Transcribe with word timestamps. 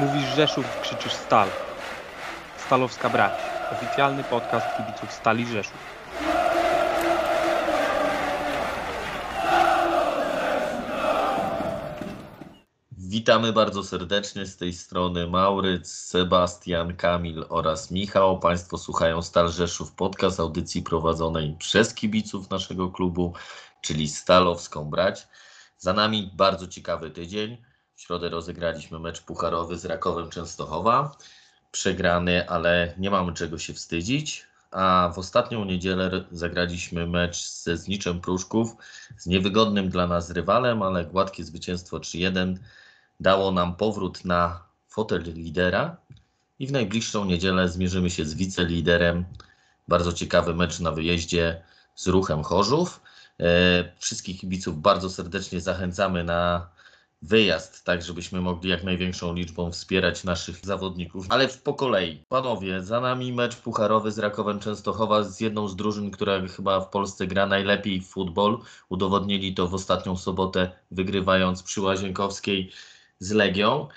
Mówisz 0.00 0.34
Rzeszów, 0.36 0.80
krzyczysz 0.82 1.12
Stal. 1.12 1.48
Stalowska 2.66 3.10
Brać. 3.10 3.32
Oficjalny 3.72 4.24
podcast 4.24 4.66
kibiców 4.76 5.12
Stali 5.12 5.46
Rzeszów. 5.46 5.78
Witamy 12.98 13.52
bardzo 13.52 13.82
serdecznie 13.82 14.46
z 14.46 14.56
tej 14.56 14.72
strony 14.72 15.26
Mauryc, 15.26 15.88
Sebastian, 15.88 16.96
Kamil 16.96 17.44
oraz 17.48 17.90
Michał. 17.90 18.38
Państwo 18.38 18.78
słuchają 18.78 19.22
Stal 19.22 19.48
Rzeszów 19.48 19.92
podcast 19.92 20.40
audycji 20.40 20.82
prowadzonej 20.82 21.56
przez 21.58 21.94
kibiców 21.94 22.50
naszego 22.50 22.90
klubu, 22.90 23.32
czyli 23.80 24.08
Stalowską 24.08 24.84
Brać. 24.84 25.28
Za 25.78 25.92
nami 25.92 26.30
bardzo 26.34 26.68
ciekawy 26.68 27.10
tydzień. 27.10 27.69
W 28.00 28.02
środę 28.02 28.28
rozegraliśmy 28.28 28.98
mecz 28.98 29.20
pucharowy 29.20 29.78
z 29.78 29.84
Rakowem 29.84 30.30
Częstochowa. 30.30 31.16
Przegrany, 31.72 32.48
ale 32.48 32.94
nie 32.98 33.10
mamy 33.10 33.32
czego 33.32 33.58
się 33.58 33.74
wstydzić. 33.74 34.46
A 34.70 35.12
w 35.14 35.18
ostatnią 35.18 35.64
niedzielę 35.64 36.24
zagraliśmy 36.32 37.06
mecz 37.06 37.50
ze 37.50 37.76
Zniczem 37.76 38.20
Pruszków 38.20 38.76
z 39.18 39.26
niewygodnym 39.26 39.88
dla 39.88 40.06
nas 40.06 40.30
rywalem, 40.30 40.82
ale 40.82 41.04
gładkie 41.04 41.44
zwycięstwo 41.44 41.98
3-1 41.98 42.56
dało 43.20 43.52
nam 43.52 43.76
powrót 43.76 44.24
na 44.24 44.64
fotel 44.88 45.22
lidera 45.22 45.96
i 46.58 46.66
w 46.66 46.72
najbliższą 46.72 47.24
niedzielę 47.24 47.68
zmierzymy 47.68 48.10
się 48.10 48.24
z 48.24 48.34
wiceliderem. 48.34 49.24
Bardzo 49.88 50.12
ciekawy 50.12 50.54
mecz 50.54 50.80
na 50.80 50.92
wyjeździe 50.92 51.62
z 51.94 52.06
ruchem 52.06 52.42
Chorzów. 52.42 53.00
E, 53.40 53.92
wszystkich 53.98 54.40
kibiców 54.40 54.80
bardzo 54.80 55.10
serdecznie 55.10 55.60
zachęcamy 55.60 56.24
na 56.24 56.70
wyjazd, 57.22 57.84
tak 57.84 58.02
żebyśmy 58.02 58.40
mogli 58.40 58.70
jak 58.70 58.84
największą 58.84 59.34
liczbą 59.34 59.72
wspierać 59.72 60.24
naszych 60.24 60.66
zawodników. 60.66 61.26
Ale 61.28 61.48
po 61.48 61.74
kolei. 61.74 62.24
Panowie, 62.28 62.82
za 62.82 63.00
nami 63.00 63.32
mecz 63.32 63.56
pucharowy 63.56 64.12
z 64.12 64.18
Rakowem 64.18 64.60
Częstochowa 64.60 65.24
z 65.24 65.40
jedną 65.40 65.68
z 65.68 65.76
drużyn, 65.76 66.10
która 66.10 66.48
chyba 66.48 66.80
w 66.80 66.90
Polsce 66.90 67.26
gra 67.26 67.46
najlepiej 67.46 68.00
w 68.00 68.08
futbol. 68.08 68.58
Udowodnili 68.88 69.54
to 69.54 69.68
w 69.68 69.74
ostatnią 69.74 70.16
sobotę, 70.16 70.70
wygrywając 70.90 71.62
przy 71.62 71.80
Łazienkowskiej 71.80 72.72
z 73.18 73.30
Legią. 73.30 73.88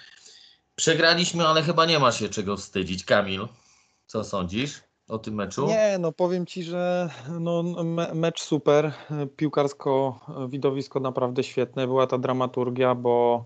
Przegraliśmy, 0.76 1.48
ale 1.48 1.64
chyba 1.64 1.86
nie 1.86 2.00
ma 2.00 2.11
się 2.11 2.30
czego 2.30 2.58
wstydzić. 2.58 3.05
Kamil, 3.05 3.48
co 4.05 4.23
sądzisz 4.23 4.92
o 5.08 5.18
tym 5.18 5.34
meczu? 5.34 5.68
Nie, 5.68 5.98
no 6.00 6.12
powiem 6.12 6.46
Ci, 6.46 6.64
że 6.64 7.09
no, 7.40 7.64
me 7.84 8.14
mecz 8.14 8.42
super, 8.42 8.92
piłkarsko 9.36 10.20
widowisko 10.50 11.00
naprawdę 11.00 11.44
świetne, 11.44 11.88
była 11.88 12.08
ta 12.08 12.18
dramaturgia, 12.18 12.95
bo 12.95 13.45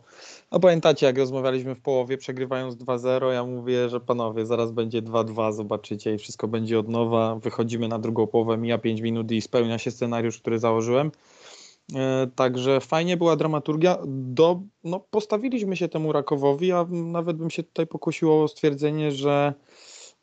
no 0.51 0.59
pamiętacie 0.59 1.05
jak 1.05 1.17
rozmawialiśmy 1.17 1.75
w 1.75 1.81
połowie 1.81 2.17
przegrywając 2.17 2.75
2-0, 2.75 3.31
ja 3.31 3.45
mówię, 3.45 3.89
że 3.89 3.99
panowie 3.99 4.45
zaraz 4.45 4.71
będzie 4.71 5.01
2-2, 5.01 5.53
zobaczycie 5.53 6.13
i 6.13 6.17
wszystko 6.17 6.47
będzie 6.47 6.79
od 6.79 6.89
nowa, 6.89 7.35
wychodzimy 7.35 7.87
na 7.87 7.99
drugą 7.99 8.27
połowę, 8.27 8.57
mija 8.57 8.77
5 8.77 9.01
minut 9.01 9.31
i 9.31 9.41
spełnia 9.41 9.77
się 9.77 9.91
scenariusz, 9.91 10.39
który 10.39 10.59
założyłem. 10.59 11.11
E, 11.95 12.27
także 12.35 12.79
fajnie 12.81 13.17
była 13.17 13.35
dramaturgia. 13.35 13.97
Do, 14.07 14.61
no, 14.83 14.99
postawiliśmy 14.99 15.75
się 15.75 15.89
temu 15.89 16.11
Rakowowi, 16.11 16.71
a 16.71 16.85
nawet 16.89 17.37
bym 17.37 17.49
się 17.49 17.63
tutaj 17.63 17.87
pokusiło 17.87 18.43
o 18.43 18.47
stwierdzenie, 18.47 19.11
że, 19.11 19.53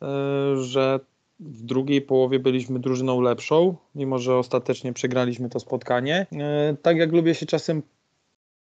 e, 0.02 0.56
że 0.56 1.00
w 1.40 1.62
drugiej 1.62 2.02
połowie 2.02 2.38
byliśmy 2.38 2.78
drużyną 2.78 3.20
lepszą, 3.20 3.76
mimo 3.94 4.18
że 4.18 4.36
ostatecznie 4.36 4.92
przegraliśmy 4.92 5.48
to 5.48 5.60
spotkanie. 5.60 6.26
E, 6.32 6.76
tak 6.82 6.96
jak 6.96 7.12
lubię 7.12 7.34
się 7.34 7.46
czasem 7.46 7.82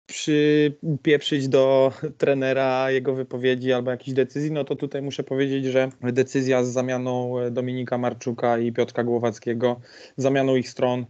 przypieprzyć 0.08 1.48
do 1.48 1.92
trenera 2.18 2.92
jego 2.92 3.16
wypowiedzi 3.16 3.74
albo 3.74 3.92
jakichś 3.92 4.16
decyzji, 4.16 4.52
no 4.52 4.64
to 4.64 4.76
tutaj 4.76 5.02
muszę 5.02 5.24
powiedzieć, 5.24 5.66
że 5.66 5.90
decyzja 6.02 6.64
z 6.64 6.68
zamianą 6.68 7.34
Dominika 7.52 7.98
Marczuka 7.98 8.58
i 8.58 8.72
Piotra 8.72 9.04
Głowackiego, 9.04 9.80
zamianą 10.18 10.56
ich 10.56 10.70
stron 10.70 11.06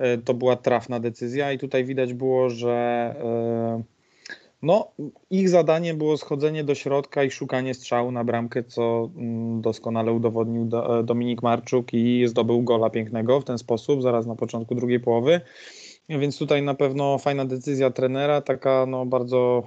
E, 0.00 0.18
to 0.18 0.34
była 0.34 0.56
trafna 0.56 1.00
decyzja 1.00 1.52
i 1.52 1.58
tutaj 1.58 1.84
widać 1.84 2.14
było, 2.14 2.50
że 2.50 2.70
e, 3.18 3.82
no, 4.62 4.92
ich 5.30 5.48
zadaniem 5.48 5.98
było 5.98 6.16
schodzenie 6.16 6.64
do 6.64 6.74
środka 6.74 7.24
i 7.24 7.30
szukanie 7.30 7.74
strzału 7.74 8.12
na 8.12 8.24
bramkę, 8.24 8.64
co 8.64 9.10
mm, 9.16 9.60
doskonale 9.60 10.12
udowodnił 10.12 10.68
e, 10.72 11.02
Dominik 11.04 11.42
Marczuk 11.42 11.94
i 11.94 12.26
zdobył 12.26 12.62
gola 12.62 12.90
pięknego 12.90 13.40
w 13.40 13.44
ten 13.44 13.58
sposób, 13.58 14.02
zaraz 14.02 14.26
na 14.26 14.34
początku 14.34 14.74
drugiej 14.74 15.00
połowy. 15.00 15.40
Więc 16.08 16.38
tutaj 16.38 16.62
na 16.62 16.74
pewno 16.74 17.18
fajna 17.18 17.44
decyzja 17.44 17.90
trenera, 17.90 18.40
taka 18.40 18.86
no 18.86 19.06
bardzo 19.06 19.62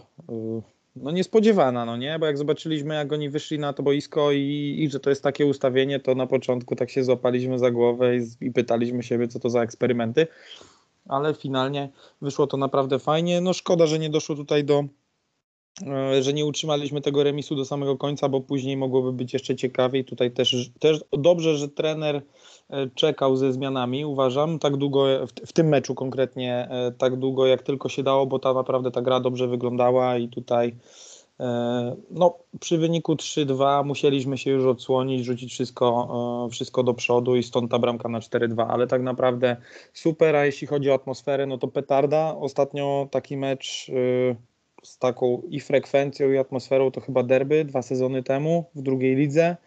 no 0.96 1.12
niespodziewana, 1.12 1.86
no 1.86 1.98
nie? 1.98 2.20
Bo 2.20 2.26
jak 2.26 2.38
zobaczyliśmy, 2.38 2.96
jak 2.96 3.14
oni 3.14 3.30
wyszli 3.30 3.60
na 3.60 3.74
to 3.74 3.84
boisko 3.84 4.32
i, 4.32 4.76
i 4.80 4.90
że 4.90 5.00
to 5.00 5.10
jest 5.10 5.24
takie 5.24 5.46
ustawienie, 5.46 6.00
to 6.00 6.16
na 6.16 6.28
początku 6.28 6.76
tak 6.76 6.90
się 6.90 7.04
złapaliśmy 7.04 7.60
za 7.60 7.72
głowę 7.72 8.18
i, 8.18 8.22
i 8.42 8.52
pytaliśmy 8.52 9.04
siebie, 9.04 9.28
co 9.28 9.40
to 9.40 9.50
za 9.50 9.62
eksperymenty. 9.62 10.28
Ale 11.08 11.34
finalnie 11.34 11.90
wyszło 12.22 12.48
to 12.48 12.58
naprawdę 12.58 13.00
fajnie. 13.00 13.42
No 13.42 13.54
szkoda, 13.54 13.88
że 13.88 14.00
nie 14.00 14.10
doszło 14.10 14.36
tutaj 14.36 14.64
do, 14.64 14.84
e, 15.88 16.24
że 16.24 16.34
nie 16.34 16.46
utrzymaliśmy 16.46 17.02
tego 17.02 17.24
remisu 17.24 17.56
do 17.56 17.66
samego 17.66 17.98
końca, 17.98 18.30
bo 18.30 18.42
później 18.42 18.78
mogłoby 18.78 19.14
być 19.14 19.34
jeszcze 19.34 19.56
ciekawiej. 19.56 20.06
Tutaj 20.06 20.32
też, 20.32 20.70
też 20.80 21.04
dobrze, 21.12 21.58
że 21.58 21.70
trener 21.70 22.22
E, 22.70 22.90
czekał 22.90 23.36
ze 23.36 23.54
zmianami, 23.54 24.06
uważam, 24.06 24.60
tak 24.60 24.78
długo, 24.78 25.06
w, 25.48 25.54
tym 25.54 25.68
meczu 25.68 25.96
konkretnie, 25.96 26.68
e, 26.70 26.92
tak 26.92 27.16
długo 27.16 27.46
jak 27.46 27.64
tylko 27.64 27.90
się 27.90 28.04
dało, 28.04 28.26
bo 28.26 28.40
ta 28.40 28.54
naprawdę 28.54 28.92
ta 28.92 29.02
gra 29.02 29.20
dobrze 29.20 29.48
wyglądała 29.48 30.18
i 30.18 30.30
tutaj 30.30 30.76
no, 32.12 32.38
przy 32.60 32.78
wyniku 32.78 33.14
3-2 33.14 33.86
musieliśmy 33.86 34.38
się 34.38 34.52
już 34.52 34.66
odsłonić, 34.66 35.26
rzucić 35.26 35.54
wszystko, 35.54 36.48
wszystko 36.52 36.84
do 36.84 36.94
przodu 36.94 37.36
i 37.36 37.44
stąd 37.44 37.72
ta 37.72 37.80
bramka 37.80 38.10
na 38.10 38.20
4-2, 38.20 38.66
ale 38.70 38.88
tak 38.88 39.02
naprawdę 39.02 39.58
super, 39.94 40.36
a 40.36 40.46
jeśli 40.46 40.68
chodzi 40.68 40.92
o 40.92 40.94
atmosferę, 40.94 41.46
no 41.46 41.58
to 41.58 41.68
petarda. 41.68 42.36
Ostatnio 42.36 43.08
taki 43.12 43.38
mecz 43.38 43.92
z 44.84 44.98
taką 44.98 45.42
i 45.50 45.60
frekwencją 45.60 46.32
i 46.32 46.38
atmosferą 46.38 46.92
to 46.92 47.02
chyba 47.02 47.24
derby 47.24 47.66
dwa 47.66 47.82
sezony 47.82 48.24
temu 48.24 48.66
w 48.76 48.82
drugiej 48.82 49.16
lidze. 49.16 49.58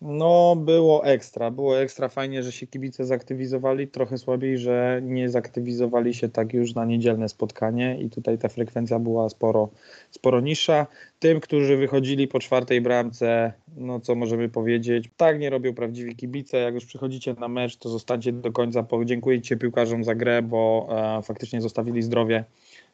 No, 0.00 0.56
było 0.56 1.04
ekstra. 1.04 1.50
Było 1.50 1.80
ekstra 1.80 2.08
fajnie, 2.08 2.42
że 2.42 2.52
się 2.52 2.66
kibice 2.66 3.04
zaktywizowali. 3.04 3.88
Trochę 3.88 4.18
słabiej, 4.18 4.58
że 4.58 5.00
nie 5.02 5.28
zaktywizowali 5.28 6.14
się 6.14 6.28
tak 6.28 6.52
już 6.52 6.74
na 6.74 6.84
niedzielne 6.84 7.28
spotkanie 7.28 7.98
i 8.00 8.10
tutaj 8.10 8.38
ta 8.38 8.48
frekwencja 8.48 8.98
była 8.98 9.28
sporo, 9.28 9.68
sporo 10.10 10.40
niższa. 10.40 10.86
Tym, 11.18 11.40
którzy 11.40 11.76
wychodzili 11.76 12.28
po 12.28 12.38
czwartej 12.38 12.80
bramce, 12.80 13.52
no 13.76 14.00
co 14.00 14.14
możemy 14.14 14.48
powiedzieć, 14.48 15.10
tak 15.16 15.38
nie 15.38 15.50
robią 15.50 15.74
prawdziwi 15.74 16.16
kibice. 16.16 16.58
Jak 16.58 16.74
już 16.74 16.86
przychodzicie 16.86 17.34
na 17.34 17.48
mecz, 17.48 17.76
to 17.76 17.88
zostańcie 17.88 18.32
do 18.32 18.52
końca. 18.52 18.82
Podziękujcie 18.82 19.56
piłkarzom 19.56 20.04
za 20.04 20.14
grę, 20.14 20.42
bo 20.42 20.88
e, 20.90 21.22
faktycznie 21.22 21.60
zostawili 21.60 22.02
zdrowie 22.02 22.44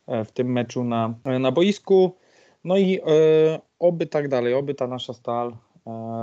e, 0.06 0.24
w 0.24 0.32
tym 0.32 0.52
meczu 0.52 0.84
na, 0.84 1.14
na 1.40 1.52
boisku. 1.52 2.16
No 2.64 2.76
i 2.76 3.00
e, 3.00 3.60
oby 3.78 4.06
tak 4.06 4.28
dalej, 4.28 4.54
oby 4.54 4.74
ta 4.74 4.86
nasza 4.86 5.12
stal 5.12 5.52
E, 5.52 5.73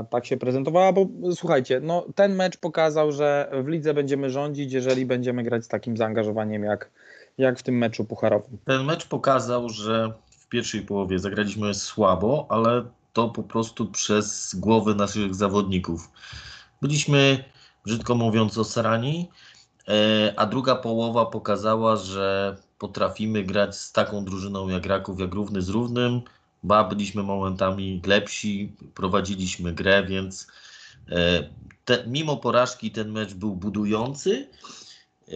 tak 0.10 0.26
się 0.26 0.38
prezentowała, 0.38 0.94
bo 0.94 1.08
słuchajcie, 1.36 1.80
no, 1.84 2.06
ten 2.16 2.36
mecz 2.36 2.58
pokazał, 2.58 3.12
że 3.12 3.52
w 3.64 3.68
lidze 3.68 3.94
będziemy 3.94 4.30
rządzić, 4.30 4.74
jeżeli 4.74 5.06
będziemy 5.06 5.44
grać 5.44 5.66
z 5.66 5.68
takim 5.68 5.98
zaangażowaniem 5.98 6.64
jak, 6.64 6.92
jak 7.38 7.60
w 7.60 7.64
tym 7.64 7.78
meczu 7.78 8.06
pucharowym. 8.06 8.58
Ten 8.66 8.86
mecz 8.86 9.08
pokazał, 9.08 9.70
że 9.70 10.14
w 10.30 10.48
pierwszej 10.48 10.82
połowie 10.82 11.20
zagraliśmy 11.20 11.74
słabo, 11.74 12.46
ale 12.50 12.84
to 13.14 13.30
po 13.30 13.44
prostu 13.44 13.86
przez 13.86 14.56
głowy 14.56 14.96
naszych 14.96 15.36
zawodników. 15.36 16.12
Byliśmy, 16.82 17.44
brzydko 17.86 18.16
mówiąc, 18.16 18.58
osrani, 18.58 19.30
e, 19.88 20.34
a 20.38 20.46
druga 20.46 20.76
połowa 20.76 21.26
pokazała, 21.26 21.96
że 21.96 22.58
potrafimy 22.78 23.44
grać 23.44 23.76
z 23.78 23.92
taką 23.92 24.26
drużyną 24.26 24.70
jak 24.70 24.86
Raków, 24.86 25.20
jak 25.20 25.34
równy 25.34 25.62
z 25.62 25.70
równym, 25.70 26.22
ba, 26.64 26.84
byliśmy 26.84 27.24
momentami 27.24 28.02
lepsi, 28.06 28.76
prowadziliśmy 28.96 29.74
grę, 29.74 30.04
więc 30.04 30.48
e, 31.10 31.50
te, 31.86 32.04
mimo 32.08 32.38
porażki 32.38 32.92
ten 32.92 33.12
mecz 33.12 33.34
był 33.34 33.56
budujący. 33.56 34.50
E, 35.28 35.34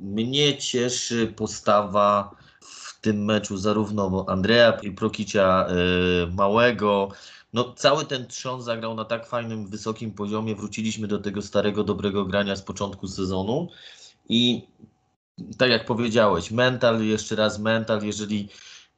mnie 0.00 0.58
cieszy 0.58 1.26
postawa 1.26 2.36
w 2.60 3.00
tym 3.00 3.24
meczu 3.24 3.56
zarówno 3.56 4.24
Andrea 4.28 4.70
i 4.82 4.90
Prokicia 4.90 5.66
e, 5.66 5.74
Małego. 6.26 7.08
No, 7.52 7.72
cały 7.72 8.04
ten 8.04 8.26
trzon 8.26 8.62
zagrał 8.62 8.94
na 8.94 9.04
tak 9.04 9.26
fajnym, 9.26 9.66
wysokim 9.66 10.12
poziomie. 10.12 10.56
Wróciliśmy 10.56 11.08
do 11.08 11.18
tego 11.18 11.42
starego, 11.42 11.84
dobrego 11.84 12.24
grania 12.24 12.56
z 12.56 12.62
początku 12.62 13.08
sezonu. 13.08 13.68
I 14.28 14.66
tak 15.58 15.70
jak 15.70 15.86
powiedziałeś, 15.86 16.50
mental, 16.50 17.04
jeszcze 17.04 17.36
raz 17.36 17.58
mental, 17.58 18.02
jeżeli 18.02 18.48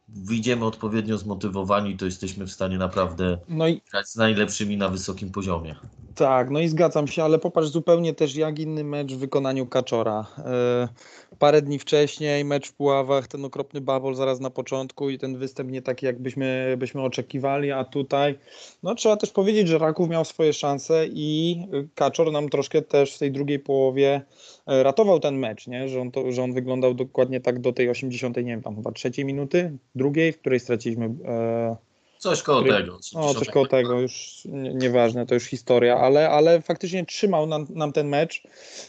wyjdziemy 0.09 0.65
odpowiednio 0.65 1.19
zmotywowani, 1.19 1.97
to 1.97 2.05
jesteśmy 2.05 2.47
w 2.47 2.53
stanie 2.53 2.79
naprawdę 2.79 3.39
no 3.49 3.69
i... 3.69 3.81
grać 3.91 4.09
z 4.09 4.17
najlepszymi 4.17 4.77
na 4.77 4.89
wysokim 4.89 5.31
poziomie. 5.31 5.75
Tak, 6.15 6.51
no 6.51 6.61
i 6.61 6.69
zgadzam 6.69 7.09
się, 7.09 7.25
ale 7.25 7.39
popatrz 7.39 7.69
zupełnie 7.69 8.15
też 8.15 8.37
jak 8.37 8.59
inny 8.59 8.85
mecz 8.85 9.13
w 9.13 9.19
wykonaniu 9.19 9.67
Kaczora. 9.67 10.27
Yy, 10.39 11.37
parę 11.39 11.63
dni 11.63 11.79
wcześniej 11.79 12.45
mecz 12.45 12.69
w 12.69 12.73
Puławach, 12.73 13.29
ten 13.29 13.45
okropny 13.45 13.81
babol 13.81 14.15
zaraz 14.15 14.41
na 14.41 14.51
początku 14.51 15.11
i 15.11 15.19
ten 15.19 15.39
występ 15.39 15.71
nie 15.71 15.83
taki 15.83 16.07
jakbyśmy 16.07 16.77
byśmy 16.79 17.03
oczekiwali, 17.03 17.73
a 17.73 17.85
tutaj 17.85 18.39
no 18.83 18.95
trzeba 18.95 19.17
też 19.17 19.31
powiedzieć, 19.31 19.69
że 19.69 19.79
Raków 19.79 20.09
miał 20.09 20.25
swoje 20.25 20.53
szanse 20.53 21.07
i 21.07 21.59
Kaczor 21.95 22.33
nam 22.33 22.49
troszkę 22.49 22.83
też 22.83 23.15
w 23.15 23.19
tej 23.19 23.33
drugiej 23.33 23.59
połowie 23.59 24.23
e, 24.67 24.83
ratował 24.83 25.21
ten 25.21 25.39
mecz, 25.39 25.67
nie? 25.67 25.89
Że, 25.89 26.01
on 26.01 26.11
to, 26.11 26.33
że 26.33 26.43
on 26.43 26.53
wyglądał 26.53 26.95
dokładnie 26.95 27.41
tak 27.41 27.61
do 27.61 27.73
tej 27.73 27.91
80, 27.91 28.37
nie 28.37 28.43
wiem, 28.45 28.63
tam 28.63 28.77
chyba 28.77 28.93
trzeciej 28.93 29.25
minuty, 29.25 29.79
drugiej, 29.99 30.33
w 30.33 30.39
której 30.39 30.61
straciliśmy 30.61 31.11
e, 31.25 31.77
Coś 32.19 32.43
koło 32.43 32.63
tego. 32.63 32.99
No, 33.15 33.35
coś 33.35 33.49
koło 33.49 33.67
tego, 33.67 34.01
już 34.01 34.43
nie, 34.45 34.75
nieważne, 34.75 35.27
to 35.27 35.35
już 35.35 35.45
historia, 35.45 35.97
ale, 35.97 36.31
ale 36.31 36.63
faktycznie 36.63 37.07
trzymał 37.07 37.47
nam, 37.47 37.67
nam 37.71 37.93
ten 37.93 38.09
mecz 38.09 38.43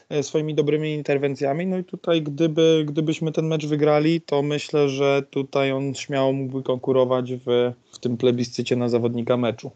e, 0.09 0.23
swoimi 0.23 0.55
dobrymi 0.55 0.93
interwencjami. 0.93 1.67
No 1.67 1.77
i 1.77 1.83
tutaj, 1.83 2.21
gdyby, 2.21 2.85
gdybyśmy 2.87 3.31
ten 3.31 3.47
mecz 3.47 3.65
wygrali, 3.65 4.21
to 4.21 4.41
myślę, 4.41 4.89
że 4.89 5.23
tutaj 5.29 5.71
on 5.71 5.95
śmiało 5.95 6.33
mógłby 6.33 6.63
konkurować 6.63 7.33
w, 7.33 7.73
w 7.91 7.99
tym 7.99 8.17
plebiscycie 8.17 8.75
na 8.75 8.89
zawodnika 8.89 9.37
meczu. 9.37 9.71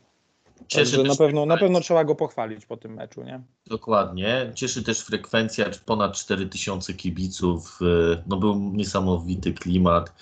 Cieszy 0.67 1.03
na 1.03 1.15
pewno, 1.15 1.45
na 1.45 1.57
pewno 1.57 1.81
trzeba 1.81 2.03
go 2.03 2.15
pochwalić 2.15 2.65
po 2.65 2.77
tym 2.77 2.93
meczu, 2.93 3.23
nie? 3.23 3.41
Dokładnie. 3.67 4.51
Cieszy 4.55 4.83
też 4.83 4.99
frekwencja 4.99 5.65
ponad 5.85 6.13
4000 6.13 6.93
kibiców. 6.93 7.79
E, 7.81 8.23
no 8.27 8.37
był 8.37 8.55
niesamowity 8.55 9.53
klimat. 9.53 10.13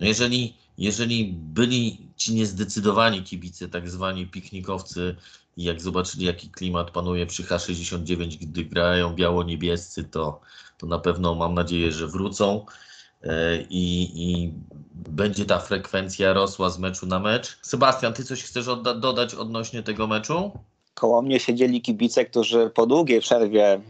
No 0.00 0.06
jeżeli 0.06 0.54
jeżeli 0.78 1.32
byli 1.32 1.98
ci 2.16 2.34
niezdecydowani 2.34 3.22
kibice, 3.22 3.68
tak 3.68 3.90
zwani 3.90 4.26
piknikowcy, 4.26 5.16
jak 5.56 5.80
zobaczyli, 5.80 6.26
jaki 6.26 6.50
klimat 6.50 6.90
panuje 6.90 7.26
przy 7.26 7.42
H69, 7.42 8.38
gdy 8.40 8.64
grają 8.64 9.14
biało-niebiescy, 9.14 10.04
to, 10.04 10.40
to 10.78 10.86
na 10.86 10.98
pewno 10.98 11.34
mam 11.34 11.54
nadzieję, 11.54 11.92
że 11.92 12.06
wrócą 12.06 12.66
e, 13.22 13.62
i, 13.70 14.10
i 14.14 14.52
będzie 14.92 15.44
ta 15.44 15.58
frekwencja 15.58 16.32
rosła 16.32 16.70
z 16.70 16.78
meczu 16.78 17.06
na 17.06 17.18
mecz. 17.18 17.58
Sebastian, 17.62 18.12
ty 18.12 18.24
coś 18.24 18.42
chcesz 18.42 18.66
dodać 19.00 19.34
odnośnie 19.34 19.82
tego 19.82 20.06
meczu? 20.06 20.50
Koło 20.94 21.22
mnie 21.22 21.40
siedzieli 21.40 21.82
kibice, 21.82 22.24
którzy 22.24 22.70
po 22.74 22.86
długiej 22.86 23.20
przerwie 23.20 23.80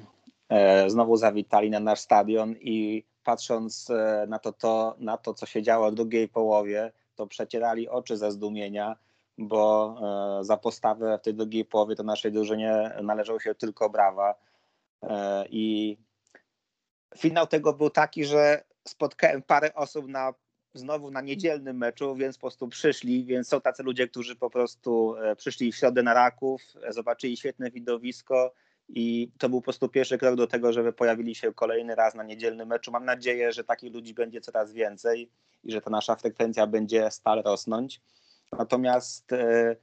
e, 0.48 0.90
znowu 0.90 1.16
zawitali 1.16 1.70
na 1.70 1.80
nasz 1.80 2.00
stadion 2.00 2.54
i 2.60 3.04
patrząc 3.28 3.90
e, 3.90 4.26
na 4.28 4.38
to, 4.38 4.52
to, 4.52 4.96
na 4.98 5.16
to, 5.16 5.34
co 5.34 5.46
się 5.46 5.62
działo 5.62 5.90
w 5.90 5.94
drugiej 5.94 6.28
połowie, 6.28 6.92
to 7.14 7.26
przecierali 7.26 7.88
oczy 7.88 8.16
ze 8.16 8.32
zdumienia, 8.32 8.96
bo 9.38 9.94
e, 10.40 10.44
za 10.44 10.56
postawę 10.56 11.18
w 11.18 11.22
tej 11.22 11.34
drugiej 11.34 11.64
połowie 11.64 11.96
to 11.96 12.02
naszej 12.02 12.32
drużynie 12.32 12.90
należało 13.02 13.40
się 13.40 13.54
tylko 13.54 13.90
brawa. 13.90 14.34
E, 15.02 15.44
I 15.50 15.96
finał 17.16 17.46
tego 17.46 17.72
był 17.72 17.90
taki, 17.90 18.24
że 18.24 18.64
spotkałem 18.88 19.42
parę 19.42 19.74
osób 19.74 20.08
na 20.08 20.34
znowu 20.74 21.10
na 21.10 21.20
niedzielnym 21.20 21.76
meczu, 21.76 22.14
więc 22.14 22.36
po 22.36 22.40
prostu 22.40 22.68
przyszli, 22.68 23.24
więc 23.24 23.48
są 23.48 23.60
tacy 23.60 23.82
ludzie, 23.82 24.08
którzy 24.08 24.36
po 24.36 24.50
prostu 24.50 25.14
przyszli 25.36 25.72
w 25.72 25.76
środę 25.76 26.02
na 26.02 26.14
Raków, 26.14 26.62
zobaczyli 26.88 27.36
świetne 27.36 27.70
widowisko, 27.70 28.52
i 28.88 29.32
to 29.38 29.48
był 29.48 29.60
po 29.60 29.64
prostu 29.64 29.88
pierwszy 29.88 30.18
krok 30.18 30.34
do 30.34 30.46
tego, 30.46 30.72
żeby 30.72 30.92
pojawili 30.92 31.34
się 31.34 31.54
kolejny 31.54 31.94
raz 31.94 32.14
na 32.14 32.22
niedzielnym 32.22 32.68
meczu. 32.68 32.90
Mam 32.90 33.04
nadzieję, 33.04 33.52
że 33.52 33.64
takich 33.64 33.94
ludzi 33.94 34.14
będzie 34.14 34.40
coraz 34.40 34.72
więcej 34.72 35.30
i 35.64 35.72
że 35.72 35.80
ta 35.80 35.90
nasza 35.90 36.16
frekwencja 36.16 36.66
będzie 36.66 37.10
stale 37.10 37.42
rosnąć. 37.42 38.00
Natomiast 38.52 39.32
e, 39.32 39.76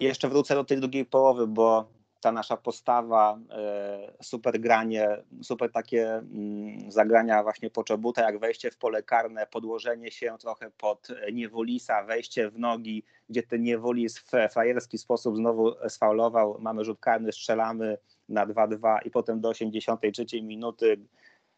jeszcze 0.00 0.28
wrócę 0.28 0.54
do 0.54 0.64
tej 0.64 0.80
drugiej 0.80 1.04
połowy, 1.04 1.46
bo 1.46 1.92
ta 2.22 2.32
nasza 2.32 2.56
postawa, 2.56 3.38
e, 3.50 4.12
super 4.22 4.60
granie, 4.60 5.08
super 5.42 5.72
takie 5.72 6.12
mm, 6.14 6.90
zagrania 6.90 7.42
właśnie 7.42 7.70
Poczobuta, 7.70 8.22
jak 8.22 8.38
wejście 8.38 8.70
w 8.70 8.76
pole 8.76 9.02
karne, 9.02 9.46
podłożenie 9.46 10.10
się 10.10 10.36
trochę 10.40 10.70
pod 10.70 11.08
Niewolisa, 11.32 12.02
wejście 12.02 12.50
w 12.50 12.58
nogi, 12.58 13.04
gdzie 13.28 13.42
ten 13.42 13.62
Niewolis 13.62 14.18
w 14.18 14.30
frajerski 14.52 14.98
sposób 14.98 15.36
znowu 15.36 15.88
sfaulował, 15.88 16.56
mamy 16.60 16.84
rzut 16.84 17.00
karny, 17.00 17.32
strzelamy 17.32 17.98
na 18.28 18.46
2-2 18.46 18.98
i 19.04 19.10
potem 19.10 19.40
do 19.40 19.48
83 19.48 20.42
minuty 20.42 20.98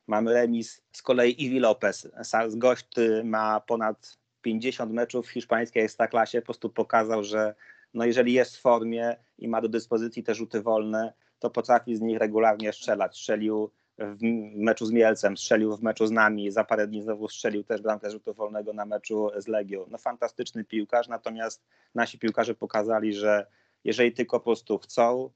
mamy 0.06 0.32
remis. 0.32 0.82
Z 0.92 1.02
kolei 1.02 1.44
Iwi 1.44 1.60
Lopez, 1.60 2.08
gość, 2.48 2.84
który 2.84 3.24
ma 3.24 3.60
ponad 3.60 4.16
50 4.42 4.92
meczów 4.92 5.26
w 5.26 5.30
hiszpańskiej 5.30 5.82
ekstraklasie, 5.82 6.40
po 6.40 6.44
prostu 6.44 6.70
pokazał, 6.70 7.24
że 7.24 7.54
no 7.94 8.04
jeżeli 8.04 8.32
jest 8.32 8.56
w 8.56 8.60
formie 8.60 9.16
i 9.38 9.48
ma 9.48 9.60
do 9.60 9.68
dyspozycji 9.68 10.22
te 10.22 10.34
rzuty 10.34 10.62
wolne, 10.62 11.12
to 11.38 11.50
potrafi 11.50 11.96
z 11.96 12.00
nich 12.00 12.18
regularnie 12.18 12.72
strzelać. 12.72 13.16
Strzelił 13.16 13.70
w 13.98 14.22
meczu 14.56 14.86
z 14.86 14.92
Mielcem, 14.92 15.36
strzelił 15.36 15.76
w 15.76 15.82
meczu 15.82 16.06
z 16.06 16.10
nami, 16.10 16.50
za 16.50 16.64
parę 16.64 16.86
dni 16.86 17.02
znowu 17.02 17.28
strzelił 17.28 17.64
też 17.64 17.80
bramkę 17.80 18.10
rzutu 18.10 18.34
wolnego 18.34 18.72
na 18.72 18.84
meczu 18.84 19.30
z 19.36 19.48
Legią. 19.48 19.86
No 19.90 19.98
fantastyczny 19.98 20.64
piłkarz, 20.64 21.08
natomiast 21.08 21.64
nasi 21.94 22.18
piłkarze 22.18 22.54
pokazali, 22.54 23.14
że 23.14 23.46
jeżeli 23.84 24.12
tylko 24.12 24.40
po 24.40 24.44
prostu 24.44 24.78
chcą, 24.78 25.30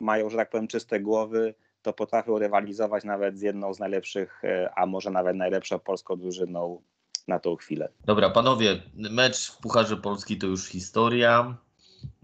mają, 0.00 0.30
że 0.30 0.36
tak 0.36 0.50
powiem, 0.50 0.68
czyste 0.68 1.00
głowy, 1.00 1.54
to 1.82 1.92
potrafią 1.92 2.38
rywalizować 2.38 3.04
nawet 3.04 3.38
z 3.38 3.42
jedną 3.42 3.74
z 3.74 3.78
najlepszych, 3.78 4.44
e, 4.44 4.70
a 4.76 4.86
może 4.86 5.10
nawet 5.10 5.36
najlepszą 5.36 5.78
polską 5.78 6.16
drużyną 6.16 6.82
na 7.28 7.38
tą 7.38 7.56
chwilę. 7.56 7.88
Dobra, 8.04 8.30
panowie, 8.30 8.82
mecz 8.94 9.50
w 9.50 9.58
Pucharze 9.58 9.96
Polski 9.96 10.38
to 10.38 10.46
już 10.46 10.68
historia. 10.68 11.56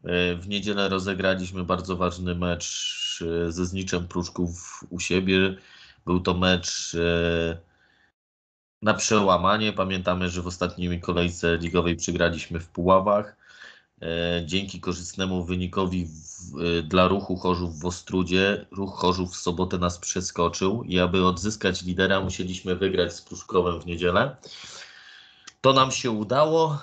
E, 0.04 0.36
w 0.36 0.48
niedzielę 0.48 0.88
rozegraliśmy 0.88 1.64
bardzo 1.64 1.96
ważny 1.96 2.34
mecz 2.34 3.24
e, 3.46 3.52
ze 3.52 3.66
Zniczem 3.66 4.08
Pruszków 4.08 4.80
u 4.90 5.00
siebie. 5.00 5.56
Był 6.06 6.20
to 6.20 6.34
mecz 6.34 6.94
e, 6.94 7.58
na 8.82 8.94
przełamanie. 8.94 9.72
Pamiętamy, 9.72 10.30
że 10.30 10.42
w 10.42 10.46
ostatniej 10.46 11.00
kolejce 11.00 11.56
ligowej 11.56 11.96
przegraliśmy 11.96 12.60
w 12.60 12.68
Puławach. 12.68 13.36
Dzięki 14.44 14.80
korzystnemu 14.80 15.44
wynikowi 15.44 16.08
dla 16.84 17.08
ruchu 17.08 17.36
Chorzów 17.36 17.80
w 17.80 17.86
Ostrudzie, 17.86 18.66
ruch 18.70 18.94
Chorzów 18.94 19.32
w 19.32 19.36
sobotę 19.36 19.78
nas 19.78 19.98
przeskoczył 19.98 20.82
i 20.84 20.98
aby 20.98 21.26
odzyskać 21.26 21.82
lidera 21.82 22.20
musieliśmy 22.20 22.76
wygrać 22.76 23.14
z 23.14 23.22
Pruszkowem 23.22 23.80
w 23.80 23.86
niedzielę. 23.86 24.36
To 25.60 25.72
nam 25.72 25.90
się 25.90 26.10
udało. 26.10 26.78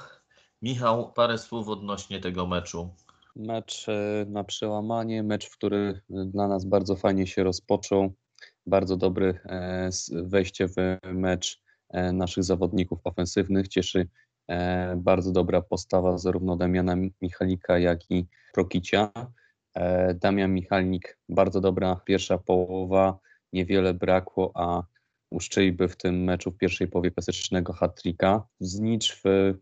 Michał, 0.61 1.13
parę 1.13 1.37
słów 1.37 1.67
odnośnie 1.69 2.19
tego 2.19 2.47
meczu. 2.47 2.95
Mecz 3.35 3.89
e, 3.89 4.25
na 4.29 4.43
przełamanie, 4.43 5.23
mecz, 5.23 5.49
który 5.49 6.01
dla 6.09 6.47
nas 6.47 6.65
bardzo 6.65 6.95
fajnie 6.95 7.27
się 7.27 7.43
rozpoczął. 7.43 8.13
Bardzo 8.65 8.97
dobre 8.97 9.33
wejście 10.11 10.67
w 10.67 10.73
mecz 11.13 11.61
e, 11.89 12.13
naszych 12.13 12.43
zawodników 12.43 12.99
ofensywnych. 13.03 13.67
Cieszy 13.67 14.07
e, 14.47 14.95
bardzo 14.95 15.31
dobra 15.31 15.61
postawa 15.61 16.17
zarówno 16.17 16.55
Damiana 16.55 16.95
Michalika, 17.21 17.79
jak 17.79 18.11
i 18.11 18.27
Prokicia. 18.53 19.11
Damian 20.15 20.53
Michalnik, 20.53 21.19
bardzo 21.29 21.61
dobra 21.61 22.01
pierwsza 22.05 22.37
połowa, 22.37 23.19
niewiele 23.53 23.93
brakło, 23.93 24.51
a 24.55 24.83
uszczyliby 25.29 25.87
w 25.87 25.97
tym 25.97 26.23
meczu 26.23 26.51
w 26.51 26.57
pierwszej 26.57 26.87
połowie 26.87 27.11
klasycznego 27.11 27.73
hat-tricka. 27.73 28.43
Znicz 28.59 29.21
w 29.23 29.53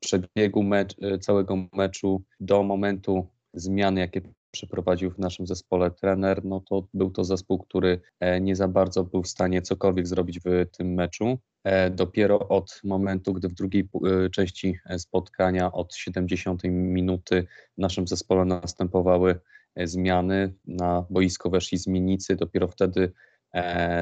przebiegu 0.00 0.62
mecz, 0.62 0.96
e, 1.02 1.18
całego 1.18 1.56
meczu 1.72 2.22
do 2.40 2.62
momentu 2.62 3.26
zmiany, 3.54 4.00
jakie 4.00 4.20
przeprowadził 4.50 5.10
w 5.10 5.18
naszym 5.18 5.46
zespole 5.46 5.90
trener, 5.90 6.44
no 6.44 6.60
to 6.60 6.88
był 6.94 7.10
to 7.10 7.24
zespół, 7.24 7.58
który 7.58 8.00
e, 8.20 8.40
nie 8.40 8.56
za 8.56 8.68
bardzo 8.68 9.04
był 9.04 9.22
w 9.22 9.28
stanie 9.28 9.62
cokolwiek 9.62 10.06
zrobić 10.06 10.40
w 10.44 10.66
tym 10.76 10.94
meczu. 10.94 11.38
E, 11.64 11.90
dopiero 11.90 12.48
od 12.48 12.80
momentu, 12.84 13.32
gdy 13.32 13.48
w 13.48 13.54
drugiej 13.54 13.88
części 14.32 14.78
spotkania 14.98 15.72
od 15.72 15.94
70 15.94 16.62
minuty 16.64 17.46
w 17.78 17.80
naszym 17.80 18.08
zespole 18.08 18.44
następowały 18.44 19.40
zmiany, 19.76 20.54
na 20.66 21.06
boisko 21.10 21.50
weszli 21.50 21.78
zmiennicy, 21.78 22.36
dopiero 22.36 22.68
wtedy 22.68 23.12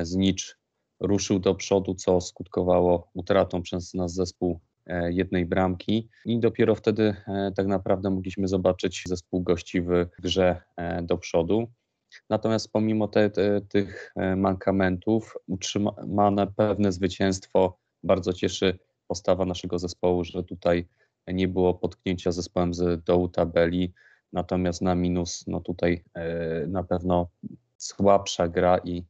Znicz 0.02 0.58
ruszył 1.00 1.38
do 1.38 1.54
przodu, 1.54 1.94
co 1.94 2.20
skutkowało 2.20 3.10
utratą 3.14 3.62
przez 3.62 3.94
nas 3.94 4.14
zespół 4.14 4.60
jednej 5.08 5.46
bramki 5.46 6.08
i 6.24 6.40
dopiero 6.40 6.74
wtedy 6.74 7.14
e, 7.28 7.52
tak 7.56 7.66
naprawdę 7.66 8.10
mogliśmy 8.10 8.48
zobaczyć 8.48 9.02
zespół 9.06 9.42
gości 9.42 9.80
w 9.80 10.06
grze 10.22 10.62
e, 10.76 11.02
do 11.02 11.18
przodu. 11.18 11.68
Natomiast 12.30 12.72
pomimo 12.72 13.08
te, 13.08 13.30
te, 13.30 13.60
tych 13.60 14.14
mankamentów 14.36 15.36
utrzymane 15.46 16.46
pewne 16.46 16.92
zwycięstwo 16.92 17.78
bardzo 18.02 18.32
cieszy 18.32 18.78
postawa 19.06 19.44
naszego 19.44 19.78
zespołu, 19.78 20.24
że 20.24 20.44
tutaj 20.44 20.88
nie 21.26 21.48
było 21.48 21.74
potknięcia 21.74 22.32
zespołem 22.32 22.74
z 22.74 23.04
dołu 23.04 23.28
tabeli, 23.28 23.92
natomiast 24.32 24.82
na 24.82 24.94
minus 24.94 25.44
no 25.46 25.60
tutaj 25.60 26.04
na 26.68 26.84
pewno 26.84 27.28
słabsza 27.76 28.48
gra 28.48 28.78
i, 28.78 29.04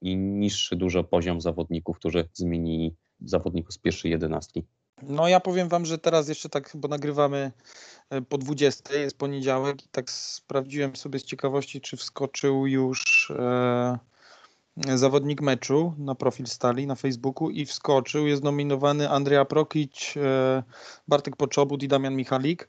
i 0.00 0.16
niższy 0.16 0.76
dużo 0.76 1.04
poziom 1.04 1.40
zawodników, 1.40 1.96
którzy 1.98 2.28
zmienili 2.32 2.96
zawodników 3.20 3.74
z 3.74 3.78
pierwszej 3.78 4.10
jedenastki. 4.10 4.64
No 5.02 5.28
ja 5.28 5.40
powiem 5.40 5.68
wam, 5.68 5.86
że 5.86 5.98
teraz 5.98 6.28
jeszcze 6.28 6.48
tak, 6.48 6.70
bo 6.74 6.88
nagrywamy 6.88 7.52
e, 8.10 8.22
po 8.22 8.38
20, 8.38 8.94
jest 8.94 9.18
poniedziałek 9.18 9.84
i 9.84 9.88
tak 9.88 10.10
sprawdziłem 10.10 10.96
sobie 10.96 11.18
z 11.18 11.24
ciekawości, 11.24 11.80
czy 11.80 11.96
wskoczył 11.96 12.66
już 12.66 13.30
e, 13.30 13.98
zawodnik 14.76 15.40
meczu 15.40 15.94
na 15.98 16.14
profil 16.14 16.46
Stali 16.46 16.86
na 16.86 16.94
Facebooku 16.94 17.50
i 17.50 17.66
wskoczył. 17.66 18.26
Jest 18.26 18.42
nominowany 18.42 19.10
Andrea 19.10 19.44
Prokic, 19.44 20.14
e, 20.16 20.62
Bartek 21.08 21.36
Poczobut 21.36 21.82
i 21.82 21.88
Damian 21.88 22.14
Michalik. 22.14 22.68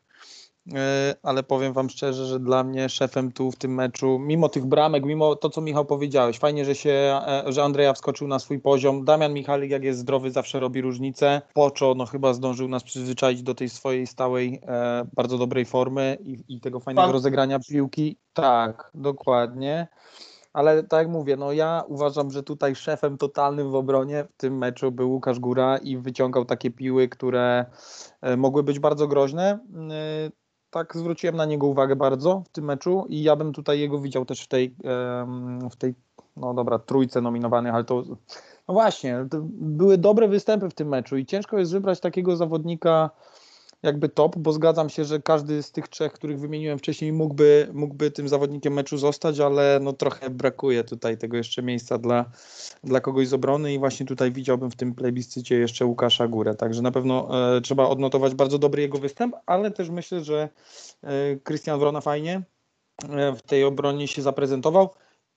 E, 0.72 1.16
ale 1.24 1.44
powiem 1.44 1.74
Wam 1.74 1.90
szczerze, 1.90 2.26
że 2.26 2.40
dla 2.40 2.64
mnie 2.64 2.90
szefem 2.90 3.32
tu 3.32 3.52
w 3.52 3.56
tym 3.56 3.74
meczu, 3.74 4.20
mimo 4.20 4.50
tych 4.50 4.66
bramek, 4.66 5.06
mimo 5.06 5.36
to, 5.36 5.50
co 5.50 5.62
Michał 5.62 5.86
powiedziałeś, 5.86 6.40
fajnie, 6.40 6.66
że 6.66 6.76
się, 6.76 7.20
e, 7.28 7.44
że 7.48 7.64
Andrea 7.64 7.94
wskoczył 7.94 8.28
na 8.28 8.40
swój 8.40 8.60
poziom. 8.60 9.06
Damian 9.06 9.34
Michalik, 9.34 9.72
jak 9.72 9.84
jest 9.84 10.00
zdrowy, 10.00 10.32
zawsze 10.32 10.60
robi 10.60 10.82
różnicę. 10.82 11.42
Poczo, 11.54 11.94
no 11.98 12.06
chyba 12.06 12.34
zdążył 12.34 12.68
nas 12.68 12.84
przyzwyczaić 12.84 13.44
do 13.44 13.56
tej 13.56 13.70
swojej 13.70 14.08
stałej, 14.08 14.62
e, 14.68 15.06
bardzo 15.14 15.38
dobrej 15.38 15.66
formy 15.66 16.18
i, 16.22 16.44
i 16.48 16.60
tego 16.60 16.80
fajnego 16.80 17.06
Pan- 17.06 17.14
rozegrania 17.14 17.60
piłki. 17.60 18.18
Tak, 18.34 18.92
dokładnie. 18.94 19.88
Ale 20.54 20.84
tak 20.84 21.00
jak 21.00 21.08
mówię, 21.08 21.38
no 21.38 21.52
ja 21.52 21.84
uważam, 21.88 22.32
że 22.32 22.44
tutaj 22.44 22.76
szefem 22.76 23.18
totalnym 23.18 23.72
w 23.72 23.76
obronie 23.76 24.24
w 24.24 24.38
tym 24.38 24.58
meczu 24.58 24.92
był 24.92 25.12
Łukasz 25.12 25.40
Góra 25.40 25.78
i 25.78 25.98
wyciągał 25.98 26.46
takie 26.46 26.72
piły, 26.72 27.10
które 27.10 27.66
e, 28.22 28.38
mogły 28.38 28.64
być 28.64 28.80
bardzo 28.80 29.08
groźne. 29.08 29.60
Tak 30.74 30.98
zwróciłem 30.98 31.36
na 31.36 31.46
niego 31.46 31.68
uwagę 31.68 31.96
bardzo 31.96 32.44
w 32.46 32.50
tym 32.50 32.66
meczu 32.66 33.06
i 33.10 33.24
ja 33.24 33.36
bym 33.36 33.54
tutaj 33.54 33.80
jego 33.80 34.00
widział 34.00 34.26
też 34.26 34.42
w 34.42 34.48
tej, 34.48 34.76
w 35.72 35.76
tej 35.76 35.96
no 36.38 36.54
dobra, 36.54 36.80
trójce 36.80 37.22
nominowanych, 37.22 37.74
ale 37.74 37.84
to 37.84 38.04
no 38.68 38.74
właśnie, 38.74 39.26
to 39.32 39.38
były 39.52 39.98
dobre 39.98 40.28
występy 40.28 40.70
w 40.70 40.74
tym 40.74 40.88
meczu 40.88 41.18
i 41.18 41.26
ciężko 41.26 41.58
jest 41.58 41.72
wybrać 41.72 42.00
takiego 42.00 42.36
zawodnika 42.36 43.10
jakby 43.84 44.10
top, 44.10 44.38
bo 44.38 44.52
zgadzam 44.52 44.90
się, 44.90 45.06
że 45.06 45.22
każdy 45.22 45.64
z 45.64 45.72
tych 45.72 45.88
trzech, 45.88 46.14
których 46.14 46.40
wymieniłem 46.40 46.80
wcześniej 46.80 47.14
mógłby, 47.14 47.68
mógłby 47.74 48.12
tym 48.12 48.28
zawodnikiem 48.28 48.74
meczu 48.74 48.98
zostać, 48.98 49.40
ale 49.40 49.80
no 49.82 49.94
trochę 49.94 50.30
brakuje 50.30 50.84
tutaj 50.84 51.18
tego 51.18 51.38
jeszcze 51.38 51.64
miejsca 51.64 51.98
dla, 51.98 52.26
dla 52.84 53.00
kogoś 53.00 53.28
z 53.28 53.34
obrony 53.34 53.74
i 53.74 53.80
właśnie 53.80 54.06
tutaj 54.06 54.32
widziałbym 54.32 54.72
w 54.72 54.76
tym 54.76 54.96
plebiscycie 54.96 55.56
jeszcze 55.56 55.86
Łukasza 55.86 56.28
Górę, 56.28 56.56
także 56.56 56.82
na 56.82 56.92
pewno 56.92 57.30
e, 57.56 57.62
trzeba 57.62 57.88
odnotować 57.88 58.36
bardzo 58.36 58.60
dobry 58.60 58.82
jego 58.82 58.98
występ, 58.98 59.36
ale 59.46 59.72
też 59.72 59.90
myślę, 59.90 60.24
że 60.24 60.50
e, 61.04 61.36
Krystian 61.36 61.80
Wrona 61.80 62.02
fajnie 62.02 62.42
e, 63.10 63.36
w 63.36 63.42
tej 63.42 63.64
obronie 63.64 64.08
się 64.08 64.22
zaprezentował 64.22 64.90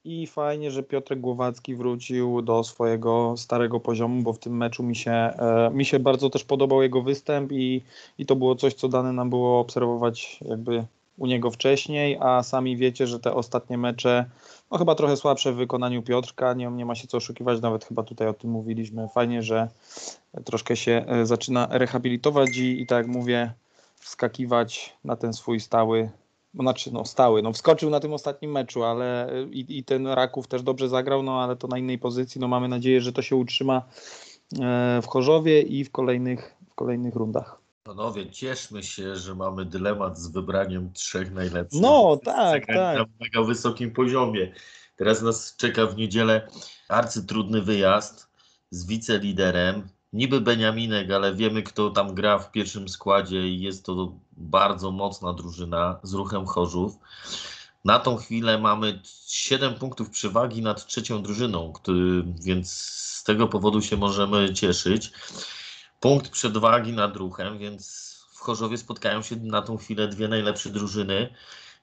i 0.06 0.26
fajnie, 0.26 0.70
że 0.70 0.82
Piotrek 0.82 1.20
Głowacki 1.20 1.74
wrócił 1.74 2.42
do 2.42 2.64
swojego 2.64 3.34
starego 3.36 3.80
poziomu, 3.80 4.22
bo 4.22 4.32
w 4.32 4.38
tym 4.38 4.56
meczu 4.56 4.82
mi 4.82 4.96
się, 4.96 5.12
e, 5.12 5.70
mi 5.72 5.84
się 5.84 5.98
bardzo 5.98 6.30
też 6.30 6.44
podobał 6.44 6.82
jego 6.82 7.02
występ 7.02 7.52
i, 7.52 7.82
i 8.18 8.26
to 8.26 8.36
było 8.36 8.54
coś, 8.54 8.74
co 8.74 8.88
dane 8.88 9.12
nam 9.12 9.30
było 9.30 9.60
obserwować 9.60 10.40
jakby 10.48 10.84
u 11.18 11.26
niego 11.26 11.50
wcześniej, 11.50 12.18
a 12.20 12.42
sami 12.42 12.76
wiecie, 12.76 13.06
że 13.06 13.20
te 13.20 13.34
ostatnie 13.34 13.78
mecze, 13.78 14.24
no 14.70 14.78
chyba 14.78 14.94
trochę 14.94 15.16
słabsze 15.16 15.52
w 15.52 15.56
wykonaniu 15.56 16.02
Piotrka, 16.02 16.54
nie, 16.54 16.66
nie 16.66 16.86
ma 16.86 16.94
się 16.94 17.08
co 17.08 17.16
oszukiwać, 17.16 17.60
nawet 17.60 17.84
chyba 17.84 18.02
tutaj 18.02 18.28
o 18.28 18.34
tym 18.34 18.50
mówiliśmy. 18.50 19.08
Fajnie, 19.08 19.42
że 19.42 19.68
troszkę 20.44 20.76
się 20.76 21.04
e, 21.08 21.26
zaczyna 21.26 21.68
rehabilitować 21.70 22.56
i, 22.56 22.82
i 22.82 22.86
tak 22.86 22.98
jak 22.98 23.16
mówię, 23.16 23.52
wskakiwać 23.94 24.96
na 25.04 25.16
ten 25.16 25.32
swój 25.32 25.60
stały 25.60 26.10
znaczy 26.62 26.92
no 26.92 27.04
stały, 27.04 27.42
no 27.42 27.52
wskoczył 27.52 27.90
na 27.90 28.00
tym 28.00 28.12
ostatnim 28.12 28.50
meczu, 28.50 28.84
ale 28.84 29.28
i, 29.50 29.78
i 29.78 29.84
ten 29.84 30.06
Raków 30.06 30.48
też 30.48 30.62
dobrze 30.62 30.88
zagrał, 30.88 31.22
no 31.22 31.42
ale 31.42 31.56
to 31.56 31.68
na 31.68 31.78
innej 31.78 31.98
pozycji, 31.98 32.40
no 32.40 32.48
mamy 32.48 32.68
nadzieję, 32.68 33.00
że 33.00 33.12
to 33.12 33.22
się 33.22 33.36
utrzyma 33.36 33.82
e, 34.60 35.00
w 35.02 35.06
Chorzowie 35.06 35.62
i 35.62 35.84
w 35.84 35.90
kolejnych, 35.90 36.54
w 36.70 36.74
kolejnych 36.74 37.14
rundach. 37.14 37.66
Panowie, 37.82 38.30
cieszmy 38.30 38.82
się, 38.82 39.16
że 39.16 39.34
mamy 39.34 39.64
dylemat 39.64 40.18
z 40.18 40.28
wybraniem 40.28 40.92
trzech 40.92 41.32
najlepszych. 41.32 41.80
No, 41.80 42.20
tak, 42.24 42.66
tak. 42.66 42.98
Na 42.98 43.04
mega 43.20 43.42
wysokim 43.42 43.90
poziomie. 43.90 44.52
Teraz 44.96 45.22
nas 45.22 45.56
czeka 45.56 45.86
w 45.86 45.96
niedzielę 45.96 46.48
arcytrudny 46.88 47.62
wyjazd 47.62 48.28
z 48.70 48.86
wiceliderem. 48.86 49.88
Niby 50.16 50.40
Beniaminek, 50.40 51.10
ale 51.10 51.34
wiemy, 51.34 51.62
kto 51.62 51.90
tam 51.90 52.14
gra 52.14 52.38
w 52.38 52.52
pierwszym 52.52 52.88
składzie 52.88 53.48
i 53.48 53.60
jest 53.60 53.86
to 53.86 54.12
bardzo 54.32 54.90
mocna 54.90 55.32
drużyna 55.32 56.00
z 56.02 56.14
ruchem 56.14 56.46
Chorzów. 56.46 56.98
Na 57.84 57.98
tą 57.98 58.16
chwilę 58.16 58.58
mamy 58.58 59.00
7 59.26 59.74
punktów 59.74 60.10
przewagi 60.10 60.62
nad 60.62 60.86
trzecią 60.86 61.22
drużyną, 61.22 61.72
który, 61.72 62.24
więc 62.40 62.72
z 62.72 63.24
tego 63.24 63.48
powodu 63.48 63.82
się 63.82 63.96
możemy 63.96 64.54
cieszyć. 64.54 65.12
Punkt 66.00 66.30
przewagi 66.30 66.92
nad 66.92 67.16
ruchem, 67.16 67.58
więc 67.58 68.06
w 68.32 68.40
Chorzowie 68.40 68.78
spotkają 68.78 69.22
się 69.22 69.36
na 69.36 69.62
tą 69.62 69.76
chwilę 69.76 70.08
dwie 70.08 70.28
najlepsze 70.28 70.70
drużyny 70.70 71.34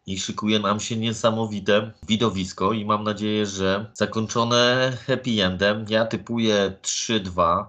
i 0.06 0.20
szykuje 0.20 0.60
nam 0.60 0.80
się 0.80 0.98
niesamowite 0.98 1.92
widowisko 2.08 2.74
i 2.74 2.86
mam 2.86 3.04
nadzieję, 3.04 3.46
że 3.46 3.92
zakończone 3.94 4.92
happy 5.08 5.44
endem. 5.44 5.86
Ja 5.90 6.06
typuję 6.06 6.74
3-2 6.82 7.66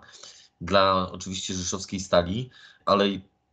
dla 0.65 1.13
oczywiście 1.13 1.55
rzeszowskiej 1.55 2.01
stali, 2.01 2.51
ale 2.87 3.05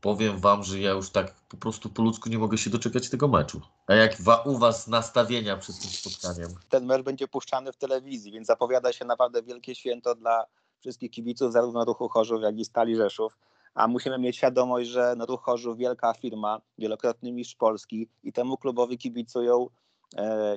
powiem 0.02 0.40
wam, 0.40 0.64
że 0.64 0.80
ja 0.80 0.92
już 0.92 1.10
tak 1.10 1.34
po 1.50 1.58
prostu 1.58 1.90
po 1.90 2.04
ludzku 2.04 2.30
nie 2.30 2.38
mogę 2.38 2.58
się 2.58 2.70
doczekać 2.70 3.10
tego 3.10 3.28
meczu. 3.28 3.62
A 3.88 3.94
jak 3.94 4.22
wa, 4.22 4.38
u 4.38 4.58
was 4.58 4.88
nastawienia 4.88 5.58
przed 5.58 5.80
tym 5.80 5.90
spotkaniem? 5.90 6.50
ten 6.70 6.86
mecz 6.86 7.02
będzie 7.02 7.28
puszczany 7.28 7.72
w 7.72 7.78
telewizji, 7.78 8.32
więc 8.32 8.48
zapowiada 8.48 8.94
się 8.94 9.06
naprawdę 9.06 9.44
wielkie 9.44 9.76
święto 9.76 10.16
dla 10.16 10.46
wszystkich 10.80 11.12
kibiców, 11.12 11.54
zarówno 11.54 11.86
Ruchu 11.86 12.10
Chorzów, 12.10 12.42
jak 12.42 12.60
i 12.60 12.66
Stali 12.66 12.96
Rzeszów. 12.96 13.38
A 13.74 13.88
musimy 13.88 14.20
mieć 14.20 14.38
świadomość, 14.38 14.90
że 14.90 15.14
no, 15.18 15.26
Ruch 15.26 15.42
Chorzów 15.42 15.78
wielka 15.78 16.14
firma, 16.14 16.62
wielokrotny 16.78 17.32
mistrz 17.32 17.56
Polski 17.56 18.08
i 18.24 18.34
temu 18.34 18.58
klubowi 18.58 18.98
kibicują 18.98 19.68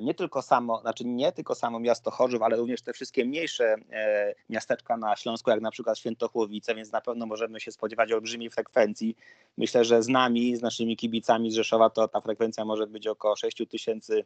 nie 0.02 0.14
tylko 0.14 0.42
samo, 0.42 0.80
znaczy 0.80 1.04
nie 1.04 1.32
tylko 1.32 1.54
samo 1.54 1.80
miasto 1.80 2.10
Chorzów, 2.10 2.42
ale 2.42 2.56
również 2.56 2.82
te 2.82 2.92
wszystkie 2.92 3.24
mniejsze 3.24 3.74
e, 3.92 4.34
miasteczka 4.50 4.96
na 4.96 5.16
Śląsku, 5.16 5.50
jak 5.50 5.60
na 5.60 5.70
przykład 5.70 5.98
Świętochłowice, 5.98 6.74
więc 6.74 6.92
na 6.92 7.00
pewno 7.00 7.26
możemy 7.26 7.60
się 7.60 7.72
spodziewać 7.72 8.12
olbrzymiej 8.12 8.50
frekwencji. 8.50 9.16
Myślę, 9.58 9.84
że 9.84 10.02
z 10.02 10.08
nami, 10.08 10.56
z 10.56 10.62
naszymi 10.62 10.96
kibicami 10.96 11.50
z 11.50 11.54
Rzeszowa, 11.54 11.90
to 11.90 12.08
ta 12.08 12.20
frekwencja 12.20 12.64
może 12.64 12.86
być 12.86 13.06
około 13.06 13.36
6 13.36 13.62
tysięcy 13.70 14.24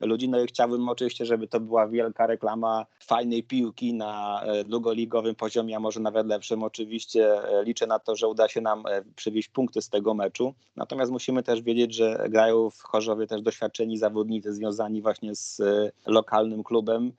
ludzi. 0.00 0.28
No 0.28 0.40
i 0.40 0.46
chciałbym 0.46 0.88
oczywiście, 0.88 1.26
żeby 1.26 1.48
to 1.48 1.60
była 1.60 1.88
wielka 1.88 2.26
reklama 2.26 2.86
fajnej 3.00 3.42
piłki 3.42 3.94
na 3.94 4.42
e, 4.42 4.64
drugoligowym 4.64 5.34
poziomie, 5.34 5.76
a 5.76 5.80
może 5.80 6.00
nawet 6.00 6.26
lepszym. 6.26 6.62
Oczywiście 6.62 7.44
e, 7.44 7.64
liczę 7.64 7.86
na 7.86 7.98
to, 7.98 8.16
że 8.16 8.28
uda 8.28 8.48
się 8.48 8.60
nam 8.60 8.86
e, 8.86 9.02
przywieźć 9.16 9.48
punkty 9.48 9.82
z 9.82 9.88
tego 9.88 10.14
meczu. 10.14 10.54
Natomiast 10.76 11.12
musimy 11.12 11.42
też 11.42 11.62
wiedzieć, 11.62 11.94
że 11.94 12.26
grają 12.28 12.70
w 12.70 12.82
Chorzowie 12.82 13.26
też 13.26 13.42
doświadczeni 13.42 13.98
zawodnicy 13.98 14.54
związani 14.54 15.02
właśnie 15.02 15.34
z 15.34 15.62
lokalnym 16.06 16.64
klubem. 16.64 17.12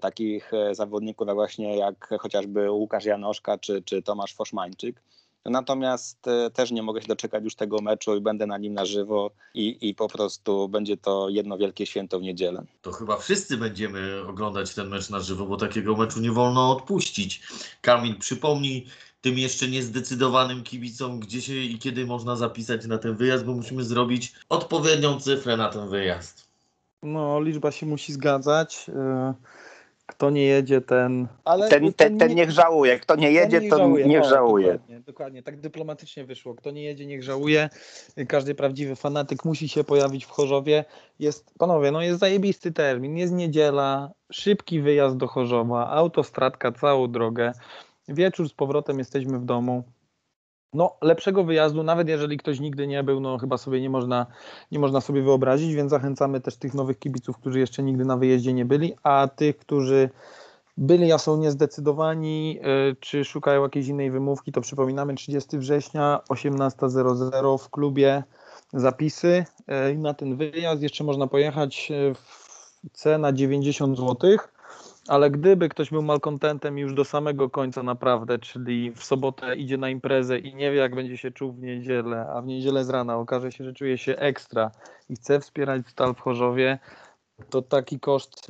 Takich 0.00 0.52
zawodników 0.72 1.28
właśnie 1.34 1.76
jak 1.76 2.08
chociażby 2.20 2.70
Łukasz 2.70 3.04
Janoszka 3.04 3.58
czy, 3.58 3.82
czy 3.82 4.02
Tomasz 4.02 4.34
Foszmańczyk. 4.34 5.02
Natomiast 5.44 6.28
e, 6.28 6.50
też 6.50 6.70
nie 6.70 6.82
mogę 6.82 7.02
się 7.02 7.08
doczekać 7.08 7.44
już 7.44 7.54
tego 7.54 7.80
meczu 7.80 8.16
i 8.16 8.20
będę 8.20 8.46
na 8.46 8.58
nim 8.58 8.74
na 8.74 8.84
żywo 8.84 9.30
i, 9.54 9.88
i 9.88 9.94
po 9.94 10.08
prostu 10.08 10.68
będzie 10.68 10.96
to 10.96 11.28
jedno 11.28 11.58
wielkie 11.58 11.86
święto 11.86 12.18
w 12.18 12.22
niedzielę. 12.22 12.64
To 12.82 12.92
chyba 12.92 13.16
wszyscy 13.16 13.56
będziemy 13.56 14.22
oglądać 14.28 14.74
ten 14.74 14.88
mecz 14.88 15.10
na 15.10 15.20
żywo, 15.20 15.46
bo 15.46 15.56
takiego 15.56 15.96
meczu 15.96 16.20
nie 16.20 16.32
wolno 16.32 16.72
odpuścić. 16.72 17.42
Kamil, 17.80 18.18
przypomnij 18.18 18.86
tym 19.20 19.38
jeszcze 19.38 19.68
niezdecydowanym 19.68 20.62
kibicom, 20.62 21.20
gdzie 21.20 21.42
się 21.42 21.54
i 21.54 21.78
kiedy 21.78 22.06
można 22.06 22.36
zapisać 22.36 22.86
na 22.86 22.98
ten 22.98 23.14
wyjazd, 23.14 23.44
bo 23.44 23.52
musimy 23.52 23.84
zrobić 23.84 24.32
odpowiednią 24.48 25.20
cyfrę 25.20 25.56
na 25.56 25.68
ten 25.68 25.88
wyjazd. 25.88 26.48
No 27.02 27.40
liczba 27.40 27.70
się 27.70 27.86
musi 27.86 28.12
zgadzać. 28.12 28.86
e, 28.88 29.34
Kto 30.12 30.30
nie 30.30 30.42
jedzie, 30.42 30.80
ten... 30.80 31.28
Ale 31.44 31.68
Ten, 31.68 31.92
ten, 31.92 32.18
ten 32.18 32.34
niech 32.34 32.50
żałuje, 32.50 32.98
kto 32.98 33.16
nie 33.16 33.32
jedzie, 33.32 33.60
to 33.60 33.88
niech 33.88 34.22
no, 34.22 34.28
żałuje. 34.28 34.72
Dokładnie, 34.72 35.00
dokładnie, 35.00 35.42
tak 35.42 35.60
dyplomatycznie 35.60 36.24
wyszło. 36.24 36.54
Kto 36.54 36.70
nie 36.70 36.82
jedzie, 36.82 37.06
niech 37.06 37.22
żałuje. 37.22 37.68
Każdy 38.28 38.54
prawdziwy 38.54 38.96
fanatyk 38.96 39.44
musi 39.44 39.68
się 39.68 39.84
pojawić 39.84 40.24
w 40.24 40.30
Chorzowie. 40.30 40.84
Jest, 41.18 41.54
panowie, 41.58 41.90
no 41.90 42.02
jest 42.02 42.20
zajebisty 42.20 42.72
termin, 42.72 43.16
jest 43.16 43.32
niedziela, 43.32 44.10
szybki 44.32 44.80
wyjazd 44.80 45.16
do 45.16 45.26
Chorzowa, 45.26 45.90
autostradka 45.90 46.72
całą 46.72 47.12
drogę, 47.12 47.52
wieczór 48.08 48.48
z 48.48 48.52
powrotem 48.52 48.98
jesteśmy 48.98 49.38
w 49.38 49.44
domu. 49.44 49.84
No, 50.72 50.96
lepszego 51.02 51.44
wyjazdu, 51.44 51.82
nawet 51.82 52.08
jeżeli 52.08 52.36
ktoś 52.36 52.60
nigdy 52.60 52.86
nie 52.86 53.02
był, 53.02 53.20
no 53.20 53.38
chyba 53.38 53.58
sobie 53.58 53.80
nie 53.80 53.90
można, 53.90 54.26
nie 54.70 54.78
można 54.78 55.00
sobie 55.00 55.22
wyobrazić, 55.22 55.74
więc 55.74 55.90
zachęcamy 55.90 56.40
też 56.40 56.56
tych 56.56 56.74
nowych 56.74 56.98
kibiców, 56.98 57.38
którzy 57.38 57.58
jeszcze 57.60 57.82
nigdy 57.82 58.04
na 58.04 58.16
wyjeździe 58.16 58.52
nie 58.52 58.64
byli, 58.64 58.94
a 59.02 59.28
tych, 59.36 59.58
którzy 59.58 60.10
byli, 60.76 61.12
a 61.12 61.18
są 61.18 61.36
niezdecydowani, 61.36 62.60
y, 62.90 62.96
czy 63.00 63.24
szukają 63.24 63.62
jakiejś 63.62 63.86
innej 63.86 64.10
wymówki, 64.10 64.52
to 64.52 64.60
przypominamy 64.60 65.14
30 65.14 65.58
września 65.58 66.20
18.00 66.28 67.58
w 67.58 67.70
klubie 67.70 68.22
zapisy 68.72 69.44
y, 69.92 69.98
na 69.98 70.14
ten 70.14 70.36
wyjazd. 70.36 70.82
Jeszcze 70.82 71.04
można 71.04 71.26
pojechać 71.26 71.90
y, 71.90 72.14
w 72.14 72.90
cena 72.92 73.32
90 73.32 73.98
zł. 73.98 74.16
Ale 75.08 75.30
gdyby 75.30 75.68
ktoś 75.68 75.90
był 75.90 76.02
malkontentem 76.02 76.78
już 76.78 76.94
do 76.94 77.04
samego 77.04 77.50
końca 77.50 77.82
naprawdę, 77.82 78.38
czyli 78.38 78.92
w 78.92 79.04
sobotę 79.04 79.56
idzie 79.56 79.78
na 79.78 79.88
imprezę 79.88 80.38
i 80.38 80.54
nie 80.54 80.72
wie 80.72 80.78
jak 80.78 80.94
będzie 80.94 81.16
się 81.16 81.30
czuł 81.30 81.52
w 81.52 81.58
niedzielę, 81.58 82.26
a 82.34 82.42
w 82.42 82.46
niedzielę 82.46 82.84
z 82.84 82.90
rana 82.90 83.16
okaże 83.16 83.52
się, 83.52 83.64
że 83.64 83.72
czuje 83.72 83.98
się 83.98 84.16
ekstra 84.16 84.70
i 85.08 85.16
chce 85.16 85.40
wspierać 85.40 85.82
Stal 85.88 86.14
w 86.14 86.20
Chorzowie, 86.20 86.78
to 87.50 87.62
taki 87.62 88.00
koszt, 88.00 88.46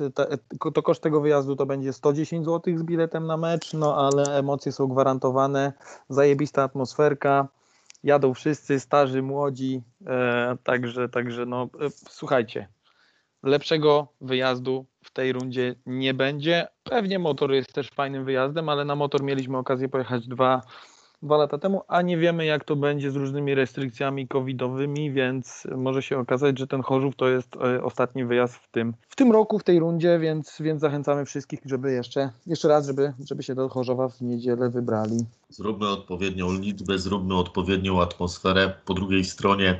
to 0.73 0.83
koszt 0.83 1.03
tego 1.03 1.21
wyjazdu 1.21 1.55
to 1.55 1.65
będzie 1.65 1.93
110 1.93 2.45
zł 2.45 2.77
z 2.77 2.83
biletem 2.83 3.27
na 3.27 3.37
mecz, 3.37 3.73
no 3.73 3.97
ale 3.97 4.23
emocje 4.37 4.71
są 4.71 4.87
gwarantowane, 4.87 5.73
zajebista 6.09 6.63
atmosferka, 6.63 7.47
jadą 8.03 8.33
wszyscy, 8.33 8.79
starzy, 8.79 9.21
młodzi, 9.21 9.83
e, 10.07 10.57
także, 10.63 11.09
także 11.09 11.45
no 11.45 11.63
e, 11.63 11.89
słuchajcie, 11.89 12.67
lepszego 13.43 14.07
wyjazdu 14.21 14.85
w 15.03 15.11
tej 15.11 15.33
rundzie 15.33 15.75
nie 15.85 16.13
będzie. 16.13 16.67
Pewnie 16.83 17.19
motor 17.19 17.51
jest 17.51 17.73
też 17.73 17.89
fajnym 17.89 18.25
wyjazdem, 18.25 18.69
ale 18.69 18.85
na 18.85 18.95
motor 18.95 19.23
mieliśmy 19.23 19.57
okazję 19.57 19.89
pojechać 19.89 20.27
dwa, 20.27 20.61
dwa 21.23 21.37
lata 21.37 21.57
temu, 21.57 21.81
a 21.87 22.01
nie 22.01 22.17
wiemy 22.17 22.45
jak 22.45 22.63
to 22.63 22.75
będzie 22.75 23.11
z 23.11 23.15
różnymi 23.15 23.55
restrykcjami 23.55 24.27
covidowymi, 24.27 25.11
więc 25.11 25.67
może 25.75 26.01
się 26.01 26.17
okazać, 26.19 26.59
że 26.59 26.67
ten 26.67 26.81
Chorzów 26.81 27.15
to 27.15 27.27
jest 27.27 27.55
e, 27.55 27.83
ostatni 27.83 28.25
wyjazd 28.25 28.55
w 28.55 28.71
tym, 28.71 28.93
w 29.09 29.15
tym 29.15 29.31
roku, 29.31 29.59
w 29.59 29.63
tej 29.63 29.79
rundzie, 29.79 30.19
więc, 30.19 30.57
więc 30.59 30.81
zachęcamy 30.81 31.25
wszystkich, 31.25 31.59
żeby 31.65 31.91
jeszcze, 31.91 32.29
jeszcze 32.47 32.67
raz, 32.67 32.87
żeby, 32.87 33.13
żeby 33.27 33.43
się 33.43 33.55
do 33.55 33.69
Chorzowa 33.69 34.09
w 34.09 34.21
niedzielę 34.21 34.69
wybrali. 34.69 35.17
Zróbmy 35.49 35.87
odpowiednią 35.87 36.53
liczbę, 36.53 36.99
zróbmy 36.99 37.35
odpowiednią 37.35 38.01
atmosferę. 38.01 38.73
Po 38.85 38.93
drugiej 38.93 39.23
stronie 39.23 39.79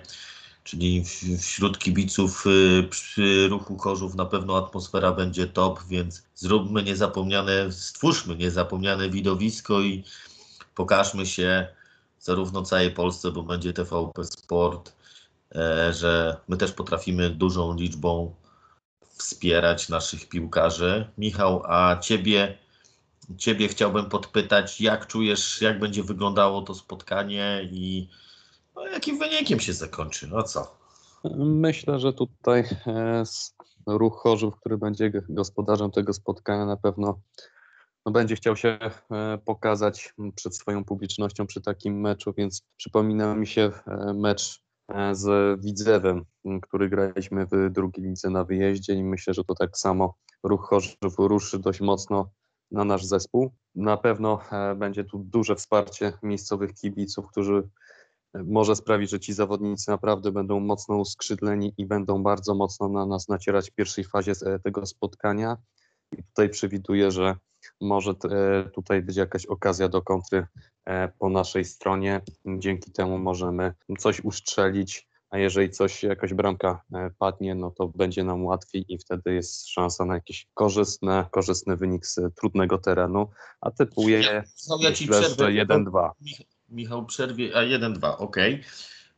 czyli 0.64 1.04
wśród 1.40 1.80
kibiców 1.80 2.46
y, 2.48 2.88
przy 2.90 3.48
ruchu 3.48 3.78
Chorzów 3.78 4.16
na 4.16 4.26
pewno 4.26 4.58
atmosfera 4.58 5.12
będzie 5.12 5.48
top, 5.48 5.84
więc 5.90 6.24
zróbmy 6.36 6.84
niezapomniane, 6.84 7.72
stwórzmy 7.72 8.36
niezapomniane 8.36 9.10
widowisko 9.10 9.82
i 9.82 10.04
pokażmy 10.76 11.26
się 11.26 11.68
zarówno 12.20 12.62
całej 12.62 12.92
Polsce, 12.92 13.32
bo 13.32 13.44
będzie 13.44 13.74
TVP 13.74 14.24
Sport, 14.24 14.94
e, 15.56 15.94
że 15.94 16.38
my 16.48 16.58
też 16.58 16.72
potrafimy 16.72 17.30
dużą 17.30 17.76
liczbą 17.76 18.36
wspierać 19.18 19.90
naszych 19.90 20.30
piłkarzy. 20.30 21.10
Michał, 21.18 21.64
a 21.66 22.00
ciebie, 22.00 22.58
ciebie 23.38 23.68
chciałbym 23.68 24.06
podpytać, 24.06 24.82
jak 24.82 25.08
czujesz, 25.08 25.62
jak 25.62 25.80
będzie 25.80 26.04
wyglądało 26.04 26.62
to 26.62 26.76
spotkanie 26.76 27.70
i 27.72 28.10
no, 28.76 28.88
jakim 28.88 29.20
wynikiem 29.20 29.60
się 29.60 29.74
zakończy? 29.74 30.28
No 30.28 30.44
co? 30.44 30.84
Myślę, 31.36 32.00
że 32.00 32.14
tutaj 32.14 32.64
e, 32.88 33.24
ruch 33.88 34.18
Chorzów, 34.18 34.56
który 34.60 34.78
będzie 34.78 35.12
gospodarzem 35.30 35.92
tego 35.92 36.14
spotkania, 36.14 36.66
na 36.66 36.78
pewno 36.78 37.22
no, 38.06 38.12
będzie 38.12 38.36
chciał 38.36 38.56
się 38.56 38.80
e, 39.12 39.38
pokazać 39.46 40.14
przed 40.36 40.56
swoją 40.56 40.86
publicznością 40.86 41.48
przy 41.48 41.62
takim 41.62 42.02
meczu, 42.02 42.34
więc 42.38 42.64
przypomina 42.78 43.36
mi 43.36 43.48
się 43.48 43.72
e, 43.88 44.14
mecz 44.14 44.64
z 45.12 45.60
Widzewem, 45.62 46.26
który 46.62 46.90
graliśmy 46.90 47.46
w 47.46 47.70
drugiej 47.72 48.06
lidze 48.06 48.30
na 48.30 48.44
wyjeździe 48.44 48.94
i 48.94 49.04
myślę, 49.04 49.34
że 49.34 49.44
to 49.44 49.56
tak 49.56 49.78
samo 49.78 50.16
ruch 50.44 50.68
Chorzów 50.70 51.16
ruszy 51.18 51.60
dość 51.60 51.82
mocno 51.82 52.30
na 52.72 52.84
nasz 52.84 53.06
zespół. 53.06 53.54
Na 53.76 53.98
pewno 53.98 54.40
będzie 54.76 55.04
tu 55.04 55.20
duże 55.20 55.56
wsparcie 55.56 56.14
miejscowych 56.24 56.74
kibiców, 56.74 57.28
którzy 57.28 57.70
może 58.34 58.76
sprawić, 58.76 59.10
że 59.10 59.20
ci 59.20 59.34
zawodnicy 59.34 59.92
naprawdę 59.92 60.32
będą 60.32 60.60
mocno 60.60 60.98
uskrzydleni 60.98 61.74
i 61.78 61.86
będą 61.86 62.24
bardzo 62.24 62.56
mocno 62.56 62.90
na 62.90 63.06
nas 63.06 63.30
nacierać 63.30 63.70
w 63.70 63.74
pierwszej 63.74 64.04
fazie 64.04 64.32
e, 64.46 64.60
tego 64.60 64.86
spotkania. 64.86 65.58
I 66.18 66.24
tutaj 66.24 66.50
przewiduję, 66.50 67.12
że 67.12 67.36
może 67.82 68.12
e, 68.12 68.70
tutaj 68.70 69.02
być 69.02 69.18
jakaś 69.18 69.46
okazja 69.46 69.90
do 69.90 70.02
kontry 70.02 70.48
e, 70.86 71.08
po 71.08 71.30
naszej 71.30 71.66
stronie. 71.66 72.22
Dzięki 72.46 72.92
temu 72.92 73.18
możemy 73.18 73.74
coś 74.00 74.24
ustrzelić, 74.24 75.08
a 75.30 75.38
jeżeli 75.38 75.70
coś, 75.70 76.04
jakaś 76.04 76.34
bramka 76.34 76.82
padnie, 77.20 77.56
no 77.56 77.72
to 77.72 77.88
będzie 77.88 78.24
nam 78.24 78.46
łatwiej 78.46 78.86
i 78.88 78.98
wtedy 78.98 79.34
jest 79.34 79.68
szansa 79.68 80.06
na 80.06 80.14
jakiś 80.14 80.48
korzystny, 80.54 81.26
korzystny 81.32 81.78
wynik 81.78 82.06
z 82.06 82.20
trudnego 82.36 82.78
terenu, 82.78 83.30
a 83.62 83.72
typuję 83.72 84.20
ja, 84.20 84.44
no, 84.70 84.78
ja 84.82 84.90
myślę, 84.90 85.22
że 85.22 85.66
1-2. 85.66 86.12
Michał 86.74 87.06
przerwie, 87.06 87.58
a 87.58 87.62
1-2, 87.62 88.16
ok. 88.18 88.38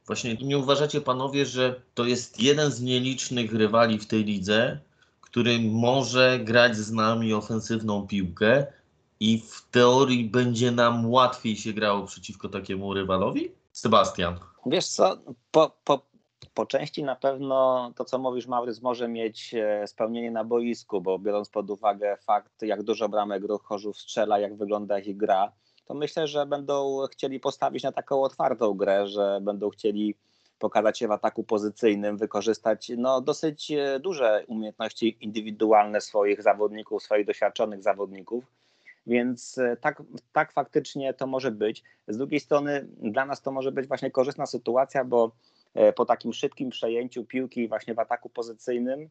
Właśnie 0.07 0.35
nie 0.35 0.57
uważacie 0.57 1.01
panowie, 1.01 1.45
że 1.45 1.81
to 1.93 2.05
jest 2.05 2.41
jeden 2.41 2.71
z 2.71 2.81
nielicznych 2.81 3.53
rywali 3.53 3.99
w 3.99 4.07
tej 4.07 4.23
lidze, 4.23 4.79
który 5.21 5.59
może 5.59 6.39
grać 6.39 6.77
z 6.77 6.91
nami 6.91 7.33
ofensywną 7.33 8.07
piłkę 8.07 8.65
i 9.19 9.39
w 9.39 9.67
teorii 9.71 10.29
będzie 10.29 10.71
nam 10.71 11.11
łatwiej 11.11 11.55
się 11.55 11.73
grało 11.73 12.05
przeciwko 12.05 12.49
takiemu 12.49 12.93
rywalowi? 12.93 13.51
Sebastian. 13.71 14.39
Wiesz 14.65 14.87
co, 14.87 15.17
po, 15.51 15.71
po, 15.83 16.05
po 16.53 16.65
części 16.65 17.03
na 17.03 17.15
pewno 17.15 17.91
to, 17.95 18.05
co 18.05 18.17
mówisz, 18.17 18.47
Maurys, 18.47 18.81
może 18.81 19.07
mieć 19.07 19.53
e, 19.53 19.87
spełnienie 19.87 20.31
na 20.31 20.43
boisku, 20.43 21.01
bo 21.01 21.19
biorąc 21.19 21.49
pod 21.49 21.69
uwagę 21.69 22.17
fakt, 22.17 22.61
jak 22.61 22.83
dużo 22.83 23.09
bramek 23.09 23.43
ruch 23.43 23.63
Chorzów 23.63 23.97
strzela, 23.97 24.39
jak 24.39 24.57
wygląda 24.57 24.99
ich 24.99 25.17
gra, 25.17 25.51
to 25.85 25.93
myślę, 25.93 26.27
że 26.27 26.45
będą 26.45 27.07
chcieli 27.11 27.39
postawić 27.39 27.83
na 27.83 27.91
taką 27.91 28.23
otwartą 28.23 28.73
grę, 28.73 29.07
że 29.07 29.39
będą 29.41 29.69
chcieli 29.69 30.15
pokazać 30.59 30.99
się 30.99 31.07
w 31.07 31.11
ataku 31.11 31.43
pozycyjnym, 31.43 32.17
wykorzystać 32.17 32.91
no, 32.97 33.21
dosyć 33.21 33.71
e, 33.71 33.99
duże 33.99 34.43
umiejętności 34.47 35.17
indywidualne 35.21 36.01
swoich 36.01 36.41
zawodników, 36.41 37.03
swoich 37.03 37.25
doświadczonych 37.25 37.83
zawodników. 37.83 38.43
Więc 39.07 39.57
e, 39.57 39.77
tak, 39.77 40.03
tak 40.33 40.51
faktycznie 40.51 41.13
to 41.13 41.27
może 41.27 41.51
być. 41.51 41.83
Z 42.07 42.17
drugiej 42.17 42.39
strony 42.39 42.87
dla 42.97 43.25
nas 43.25 43.41
to 43.41 43.51
może 43.51 43.71
być 43.71 43.87
właśnie 43.87 44.11
korzystna 44.11 44.45
sytuacja, 44.45 45.03
bo 45.03 45.31
e, 45.73 45.93
po 45.93 46.05
takim 46.05 46.33
szybkim 46.33 46.69
przejęciu 46.69 47.25
piłki 47.25 47.67
właśnie 47.67 47.93
w 47.93 47.99
ataku 47.99 48.29
pozycyjnym 48.29 49.09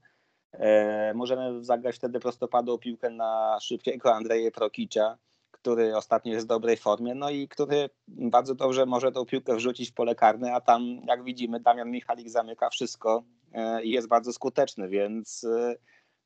możemy 1.14 1.64
zagrać 1.64 1.96
wtedy 1.96 2.20
prostopadłą 2.20 2.78
piłkę 2.78 3.10
na 3.10 3.58
szybkiego 3.60 4.14
Andrzeja 4.14 4.50
Prokicia, 4.50 5.16
który 5.64 5.96
ostatnio 5.96 6.32
jest 6.32 6.46
w 6.46 6.48
dobrej 6.48 6.76
formie, 6.76 7.14
no 7.14 7.30
i 7.30 7.48
który 7.48 7.90
bardzo 8.08 8.54
dobrze 8.54 8.86
może 8.86 9.12
tą 9.12 9.24
piłkę 9.24 9.56
wrzucić 9.56 9.90
w 9.90 9.94
pole 9.94 10.14
karne, 10.14 10.54
a 10.54 10.60
tam, 10.60 10.82
jak 11.06 11.24
widzimy, 11.24 11.60
Damian 11.60 11.90
Michalik 11.90 12.30
zamyka 12.30 12.70
wszystko 12.70 13.22
e, 13.52 13.84
i 13.84 13.90
jest 13.90 14.08
bardzo 14.08 14.32
skuteczny, 14.32 14.88
więc 14.88 15.44
e, 15.44 15.76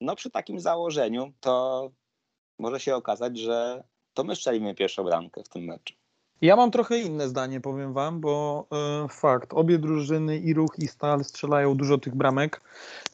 no 0.00 0.16
przy 0.16 0.30
takim 0.30 0.60
założeniu 0.60 1.32
to 1.40 1.90
może 2.58 2.80
się 2.80 2.96
okazać, 2.96 3.38
że 3.38 3.84
to 4.14 4.24
my 4.24 4.36
strzelimy 4.36 4.74
pierwszą 4.74 5.04
bramkę 5.04 5.42
w 5.44 5.48
tym 5.48 5.64
meczu. 5.64 5.94
Ja 6.40 6.56
mam 6.56 6.70
trochę 6.70 6.98
inne 6.98 7.28
zdanie, 7.28 7.60
powiem 7.60 7.92
wam, 7.92 8.20
bo 8.20 8.66
y, 9.04 9.08
fakt, 9.08 9.54
obie 9.54 9.78
drużyny 9.78 10.38
i 10.38 10.54
Ruch 10.54 10.78
i 10.78 10.86
Stal 10.86 11.24
strzelają 11.24 11.74
dużo 11.74 11.98
tych 11.98 12.14
bramek, 12.14 12.60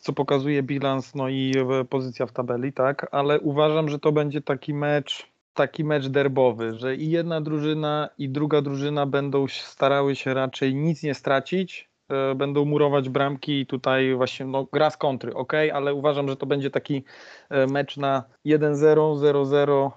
co 0.01 0.13
pokazuje 0.13 0.63
bilans, 0.63 1.15
no 1.15 1.29
i 1.29 1.53
y, 1.81 1.85
pozycja 1.85 2.27
w 2.27 2.33
tabeli, 2.33 2.73
tak, 2.73 3.07
ale 3.13 3.41
uważam, 3.41 3.89
że 3.89 3.99
to 3.99 4.13
będzie 4.13 4.41
taki 4.41 4.75
mecz 4.75 5.34
taki 5.55 5.85
mecz 5.85 6.07
derbowy, 6.09 6.75
że 6.75 6.97
i 6.97 7.11
jedna 7.11 7.41
drużyna, 7.41 8.09
i 8.19 8.29
druga 8.29 8.63
drużyna 8.63 9.07
będą 9.07 9.47
starały 9.49 10.17
się 10.17 10.35
raczej 10.35 10.75
nic 10.75 11.03
nie 11.03 11.15
stracić, 11.15 11.91
e, 12.09 12.35
będą 12.35 12.65
murować 12.65 13.09
bramki 13.09 13.61
i 13.61 13.67
tutaj 13.67 14.15
właśnie 14.15 14.47
no, 14.47 14.67
gra 14.73 14.91
z 14.91 14.97
kontry, 14.97 15.35
ok, 15.35 15.53
ale 15.73 15.95
uważam, 15.95 16.29
że 16.29 16.37
to 16.37 16.47
będzie 16.47 16.71
taki 16.71 17.05
e, 17.51 17.67
mecz 17.67 17.97
na 17.97 18.25
1-0, 18.47 18.75
0-0, 19.19 19.91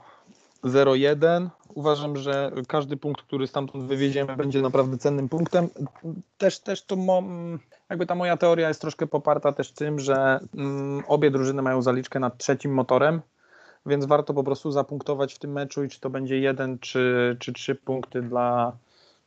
0-1. 0.63 1.49
Uważam, 1.75 2.17
że 2.17 2.51
każdy 2.67 2.97
punkt, 2.97 3.21
który 3.21 3.47
stamtąd 3.47 3.85
wywieziemy, 3.85 4.35
będzie 4.35 4.61
naprawdę 4.61 4.97
cennym 4.97 5.29
punktem. 5.29 5.69
Też, 6.37 6.59
też 6.59 6.85
to 6.85 6.95
mo, 6.95 7.23
jakby 7.89 8.05
ta 8.05 8.15
moja 8.15 8.37
teoria 8.37 8.67
jest 8.67 8.81
troszkę 8.81 9.07
poparta 9.07 9.51
też 9.51 9.71
tym, 9.71 9.99
że 9.99 10.39
mm, 10.55 11.03
obie 11.07 11.31
drużyny 11.31 11.61
mają 11.61 11.81
zaliczkę 11.81 12.19
nad 12.19 12.37
trzecim 12.37 12.73
motorem, 12.73 13.21
więc 13.85 14.05
warto 14.05 14.33
po 14.33 14.43
prostu 14.43 14.71
zapunktować 14.71 15.33
w 15.33 15.39
tym 15.39 15.51
meczu 15.51 15.83
i 15.83 15.89
czy 15.89 15.99
to 15.99 16.09
będzie 16.09 16.39
jeden 16.39 16.79
czy, 16.79 17.37
czy 17.39 17.53
trzy 17.53 17.75
punkty 17.75 18.21
dla 18.21 18.77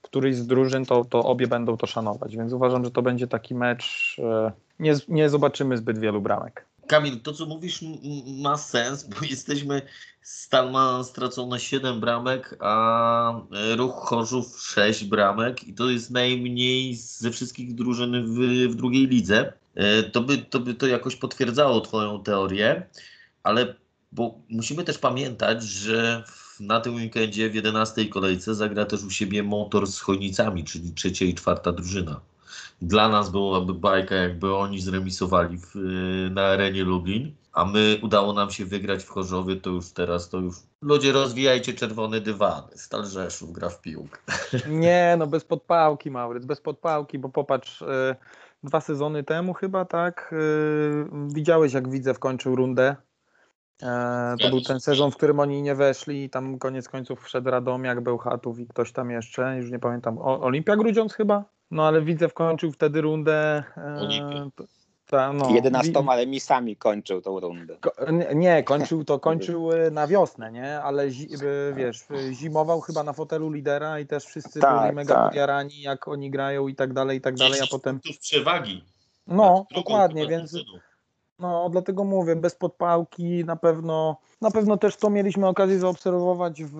którejś 0.02 0.36
z 0.36 0.46
drużyn, 0.46 0.86
to, 0.86 1.04
to 1.04 1.18
obie 1.18 1.46
będą 1.46 1.76
to 1.76 1.86
szanować, 1.86 2.36
więc 2.36 2.52
uważam, 2.52 2.84
że 2.84 2.90
to 2.90 3.02
będzie 3.02 3.26
taki 3.26 3.54
mecz, 3.54 4.16
e, 4.18 4.52
nie, 4.78 4.94
nie 5.08 5.30
zobaczymy 5.30 5.76
zbyt 5.76 5.98
wielu 5.98 6.20
bramek. 6.20 6.66
Kamil, 6.86 7.20
to 7.20 7.32
co 7.32 7.46
mówisz 7.46 7.84
ma 8.42 8.56
sens, 8.56 9.04
bo 9.04 9.16
jesteśmy, 9.30 9.82
Stal 10.22 10.70
ma 10.70 11.04
stracone 11.04 11.60
7 11.60 12.00
bramek, 12.00 12.56
a 12.60 13.40
Ruch 13.76 13.94
Chorzów 13.94 14.62
6 14.62 15.04
bramek 15.04 15.68
i 15.68 15.74
to 15.74 15.90
jest 15.90 16.10
najmniej 16.10 16.94
ze 16.94 17.30
wszystkich 17.30 17.74
drużyn 17.74 18.26
w, 18.26 18.38
w 18.72 18.74
drugiej 18.74 19.06
lidze. 19.06 19.52
E, 19.74 20.02
to 20.02 20.20
by, 20.20 20.38
to 20.38 20.60
by 20.60 20.74
to 20.74 20.86
jakoś 20.86 21.16
potwierdzało 21.16 21.80
Twoją 21.80 22.22
teorię, 22.22 22.86
ale 23.42 23.74
bo 24.12 24.34
musimy 24.48 24.84
też 24.84 24.98
pamiętać, 24.98 25.62
że 25.62 26.24
na 26.60 26.80
tym 26.80 26.94
weekendzie 26.94 27.50
w 27.50 27.54
11 27.54 28.06
kolejce 28.06 28.54
zagra 28.54 28.84
też 28.84 29.04
u 29.04 29.10
siebie 29.10 29.42
motor 29.42 29.86
z 29.86 30.00
Chojnicami, 30.00 30.64
czyli 30.64 30.92
trzecia 30.92 31.24
i 31.24 31.34
czwarta 31.34 31.72
drużyna. 31.72 32.20
Dla 32.82 33.08
nas 33.08 33.30
byłaby 33.30 33.74
bajka, 33.74 34.14
jakby 34.14 34.54
oni 34.54 34.80
zremisowali 34.80 35.58
w, 35.58 35.74
na 36.30 36.42
arenie 36.42 36.84
Lublin. 36.84 37.34
a 37.52 37.64
my 37.64 37.98
udało 38.02 38.32
nam 38.32 38.50
się 38.50 38.64
wygrać 38.64 39.04
w 39.04 39.08
Chorzowie, 39.08 39.56
to 39.56 39.70
już 39.70 39.90
teraz 39.92 40.28
to 40.28 40.38
już 40.38 40.56
ludzie 40.82 41.12
rozwijajcie 41.12 41.74
czerwone 41.74 42.20
dywany. 42.20 42.68
Stal 42.78 43.06
Rzeszów 43.06 43.52
gra 43.52 43.68
w 43.68 43.80
piłkę. 43.80 44.18
Nie, 44.68 45.16
no 45.18 45.26
bez 45.26 45.44
podpałki, 45.44 46.10
Mauryc, 46.10 46.44
bez 46.44 46.60
podpałki, 46.60 47.18
bo 47.18 47.28
popatrz, 47.28 47.82
e, 47.82 48.16
dwa 48.62 48.80
sezony 48.80 49.24
temu 49.24 49.54
chyba, 49.54 49.84
tak, 49.84 50.34
e, 50.34 51.28
widziałeś 51.34 51.72
jak 51.72 51.90
Widzew 51.90 52.18
kończył 52.18 52.56
rundę. 52.56 52.96
E, 53.82 54.36
to 54.40 54.48
był 54.50 54.60
ten 54.60 54.80
sezon, 54.80 55.10
w 55.10 55.16
którym 55.16 55.40
oni 55.40 55.62
nie 55.62 55.74
weszli 55.74 56.24
i 56.24 56.30
tam 56.30 56.58
koniec 56.58 56.88
końców 56.88 57.22
wszedł 57.24 57.50
Radomiak, 57.50 58.00
Bełchatów 58.00 58.58
i 58.58 58.66
ktoś 58.66 58.92
tam 58.92 59.10
jeszcze, 59.10 59.56
już 59.56 59.70
nie 59.70 59.78
pamiętam, 59.78 60.18
o, 60.18 60.40
Olimpia 60.40 60.76
Grudziądz 60.76 61.14
chyba? 61.14 61.44
No 61.70 61.86
ale 61.86 62.02
Widzew 62.02 62.34
kończył 62.34 62.72
wtedy 62.72 63.00
rundę. 63.00 63.62
e, 63.76 64.50
ta, 65.06 65.32
no, 65.32 65.50
11 65.50 65.92
Wi- 65.92 66.16
remisami 66.16 66.76
kończył 66.76 67.20
tą 67.22 67.40
rundę. 67.40 67.76
Ko- 67.80 68.12
nie- 68.34 68.62
kończył 68.62 69.04
to 69.04 69.18
kończył 69.28 69.72
y, 69.72 69.90
na 69.90 70.06
wiosnę, 70.06 70.52
nie? 70.52 70.80
Ale 70.80 71.10
zi- 71.10 71.28
y, 71.42 71.72
wiesz, 71.74 72.04
zimował 72.32 72.80
chyba 72.80 73.02
na 73.02 73.12
fotelu 73.12 73.50
lidera 73.50 74.00
i 74.00 74.06
też 74.06 74.24
wszyscy 74.24 74.60
Tak, 74.60 74.82
byli 74.82 74.94
mega 74.94 75.14
tak. 75.14 75.34
jak 75.78 76.08
oni 76.08 76.30
grają 76.30 76.68
i 76.68 76.74
tak 76.74 76.92
dalej, 76.92 77.18
i 77.18 77.20
tak 77.20 77.34
dalej, 77.34 77.52
a 77.52 77.64
10 77.64 77.70
potem. 77.70 78.00
przewagi. 78.20 78.84
No, 79.26 79.66
dokładnie, 79.74 80.26
więc. 80.26 80.56
No 81.40 81.68
dlatego 81.70 82.04
mówię, 82.04 82.36
bez 82.36 82.54
podpałki 82.54 83.44
na 83.44 83.56
pewno. 83.56 84.16
Na 84.40 84.50
pewno 84.50 84.76
też 84.76 84.96
to 84.96 85.10
mieliśmy 85.10 85.46
okazję 85.48 85.78
zaobserwować 85.78 86.62
w, 86.64 86.72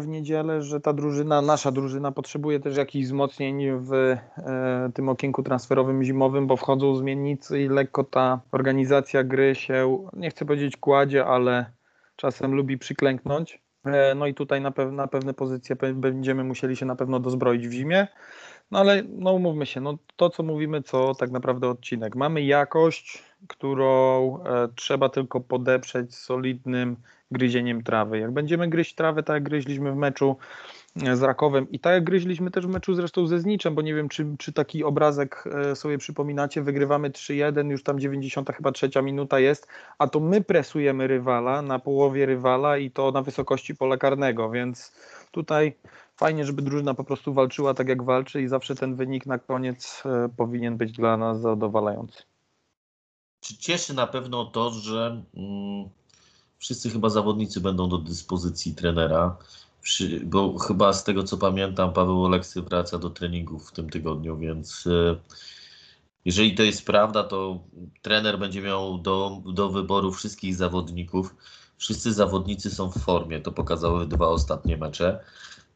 w 0.00 0.08
niedzielę, 0.08 0.62
że 0.62 0.80
ta 0.80 0.92
drużyna, 0.92 1.42
nasza 1.42 1.72
drużyna 1.72 2.12
potrzebuje 2.12 2.60
też 2.60 2.76
jakichś 2.76 3.06
wzmocnień 3.06 3.64
w 3.78 3.92
e, 3.92 4.90
tym 4.94 5.08
okienku 5.08 5.42
transferowym 5.42 6.04
zimowym, 6.04 6.46
bo 6.46 6.56
wchodzą 6.56 6.94
zmiennicy 6.96 7.60
i 7.62 7.68
lekko 7.68 8.04
ta 8.04 8.40
organizacja 8.52 9.24
gry 9.24 9.54
się, 9.54 10.06
nie 10.12 10.30
chcę 10.30 10.44
powiedzieć 10.44 10.76
kładzie, 10.76 11.26
ale 11.26 11.66
czasem 12.16 12.54
lubi 12.54 12.78
przyklęknąć. 12.78 13.62
E, 13.84 14.14
No 14.14 14.26
i 14.26 14.34
tutaj 14.34 14.60
na, 14.60 14.70
pew- 14.70 14.92
na 14.92 15.06
pewne 15.06 15.34
pozycje 15.34 15.76
będziemy 15.94 16.44
musieli 16.44 16.76
się 16.76 16.86
na 16.86 16.96
pewno 16.96 17.20
dozbroić 17.20 17.68
w 17.68 17.72
zimie. 17.72 18.06
No 18.70 18.78
ale 18.78 19.02
no 19.08 19.32
umówmy 19.32 19.66
się, 19.66 19.80
no 19.80 19.98
to 20.16 20.30
co 20.30 20.42
mówimy, 20.42 20.82
co 20.82 21.14
tak 21.14 21.30
naprawdę 21.30 21.68
odcinek. 21.68 22.16
Mamy 22.16 22.42
jakość, 22.42 23.22
którą 23.48 24.38
e, 24.44 24.68
trzeba 24.74 25.08
tylko 25.08 25.40
podeprzeć 25.40 26.14
solidnym 26.14 26.96
gryzieniem 27.30 27.82
trawy. 27.82 28.18
Jak 28.18 28.30
będziemy 28.30 28.68
gryźć 28.68 28.94
trawę, 28.94 29.22
tak 29.22 29.34
jak 29.34 29.42
gryźliśmy 29.42 29.92
w 29.92 29.96
meczu 29.96 30.36
e, 31.02 31.16
z 31.16 31.22
Rakowem 31.22 31.70
i 31.70 31.80
tak 31.80 31.92
jak 31.92 32.04
gryźliśmy 32.04 32.50
też 32.50 32.66
w 32.66 32.68
meczu 32.70 32.94
zresztą 32.94 33.26
ze 33.26 33.40
Zniczem, 33.40 33.74
bo 33.74 33.82
nie 33.82 33.94
wiem, 33.94 34.08
czy, 34.08 34.26
czy 34.38 34.52
taki 34.52 34.84
obrazek 34.84 35.44
e, 35.70 35.76
sobie 35.76 35.98
przypominacie, 35.98 36.62
wygrywamy 36.62 37.10
3-1, 37.10 37.70
już 37.70 37.82
tam 37.82 38.00
90 38.00 38.50
chyba 38.50 38.72
trzecia 38.72 39.02
minuta 39.02 39.40
jest, 39.40 39.68
a 39.98 40.08
to 40.08 40.20
my 40.20 40.40
presujemy 40.40 41.06
rywala 41.06 41.62
na 41.62 41.78
połowie 41.78 42.26
rywala 42.26 42.78
i 42.78 42.90
to 42.90 43.10
na 43.10 43.22
wysokości 43.22 43.74
pola 43.74 43.96
karnego, 43.96 44.50
więc 44.50 44.92
tutaj 45.30 45.76
fajnie, 46.16 46.44
żeby 46.44 46.62
drużyna 46.62 46.94
po 46.94 47.04
prostu 47.04 47.34
walczyła 47.34 47.74
tak 47.74 47.88
jak 47.88 48.02
walczy 48.02 48.42
i 48.42 48.48
zawsze 48.48 48.74
ten 48.74 48.96
wynik 48.96 49.26
na 49.26 49.38
koniec 49.38 50.02
e, 50.06 50.28
powinien 50.36 50.76
być 50.76 50.92
dla 50.92 51.16
nas 51.16 51.40
zadowalający. 51.40 52.22
Czy 53.40 53.56
cieszy 53.56 53.94
na 53.94 54.06
pewno 54.06 54.44
to, 54.44 54.70
że 54.70 55.22
mm, 55.34 55.88
wszyscy 56.58 56.90
chyba 56.90 57.08
zawodnicy 57.08 57.60
będą 57.60 57.88
do 57.88 57.98
dyspozycji 57.98 58.74
trenera, 58.74 59.36
bo 60.24 60.58
chyba 60.58 60.92
z 60.92 61.04
tego 61.04 61.22
co 61.22 61.36
pamiętam 61.36 61.92
Paweł 61.92 62.24
Oleksy 62.24 62.62
wraca 62.62 62.98
do 62.98 63.10
treningów 63.10 63.68
w 63.68 63.72
tym 63.72 63.90
tygodniu, 63.90 64.36
więc 64.38 64.86
e, 64.86 65.16
jeżeli 66.24 66.54
to 66.54 66.62
jest 66.62 66.86
prawda, 66.86 67.24
to 67.24 67.60
trener 68.02 68.38
będzie 68.38 68.62
miał 68.62 68.98
do, 68.98 69.42
do 69.54 69.70
wyboru 69.70 70.12
wszystkich 70.12 70.56
zawodników. 70.56 71.34
Wszyscy 71.78 72.12
zawodnicy 72.12 72.70
są 72.70 72.90
w 72.90 72.98
formie, 72.98 73.40
to 73.40 73.52
pokazały 73.52 74.06
dwa 74.06 74.28
ostatnie 74.28 74.76
mecze, 74.76 75.24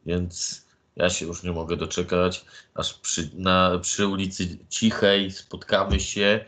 więc 0.06 0.64
ja 0.96 1.10
się 1.10 1.26
już 1.26 1.42
nie 1.42 1.52
mogę 1.52 1.76
doczekać, 1.76 2.44
aż 2.74 2.94
przy, 2.94 3.30
na, 3.34 3.78
przy 3.82 4.06
ulicy 4.06 4.58
Cichej 4.68 5.30
spotkamy 5.30 6.00
się. 6.00 6.44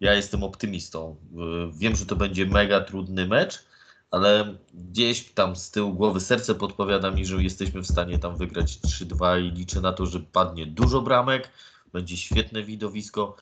Ja 0.00 0.14
jestem 0.14 0.44
optymistą. 0.44 1.16
Wiem, 1.72 1.96
że 1.96 2.06
to 2.06 2.16
będzie 2.16 2.46
mega 2.46 2.80
trudny 2.80 3.26
mecz, 3.26 3.64
ale 4.10 4.54
gdzieś 4.74 5.24
tam 5.24 5.56
z 5.56 5.70
tyłu 5.70 5.94
głowy 5.94 6.20
serce 6.20 6.54
podpowiada 6.54 7.10
mi, 7.10 7.26
że 7.26 7.42
jesteśmy 7.42 7.80
w 7.80 7.86
stanie 7.86 8.18
tam 8.18 8.36
wygrać 8.36 8.78
3-2 8.78 9.42
i 9.42 9.50
liczę 9.50 9.80
na 9.80 9.92
to, 9.92 10.06
że 10.06 10.20
padnie 10.20 10.66
dużo 10.66 11.00
bramek, 11.00 11.50
będzie 11.92 12.16
świetne 12.16 12.62
widowisko. 12.62 13.36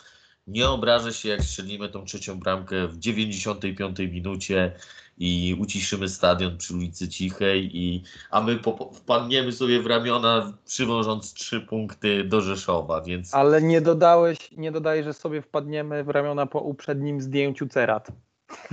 Nie 0.46 0.68
obrażę 0.68 1.12
się, 1.12 1.28
jak 1.28 1.42
strzelimy 1.42 1.88
tą 1.88 2.04
trzecią 2.04 2.40
bramkę 2.40 2.88
w 2.88 2.98
95 2.98 3.98
minucie 3.98 4.72
i 5.18 5.56
uciszymy 5.60 6.08
stadion 6.08 6.56
przy 6.56 6.74
ulicy 6.74 7.08
Cichej, 7.08 7.76
i, 7.76 8.04
a 8.30 8.40
my 8.40 8.58
wpadniemy 8.92 9.52
sobie 9.52 9.82
w 9.82 9.86
ramiona, 9.86 10.52
przywożąc 10.64 11.32
trzy 11.32 11.60
punkty 11.60 12.24
do 12.24 12.40
Rzeszowa, 12.40 13.00
więc 13.00 13.34
Ale 13.34 13.62
nie 13.62 13.80
dodałeś, 13.80 14.52
nie 14.52 14.72
dodajesz, 14.72 15.04
że 15.04 15.14
sobie 15.14 15.42
wpadniemy 15.42 16.04
w 16.04 16.08
ramiona 16.08 16.46
po 16.46 16.60
uprzednim 16.60 17.20
zdjęciu 17.20 17.66
cerat. 17.66 18.08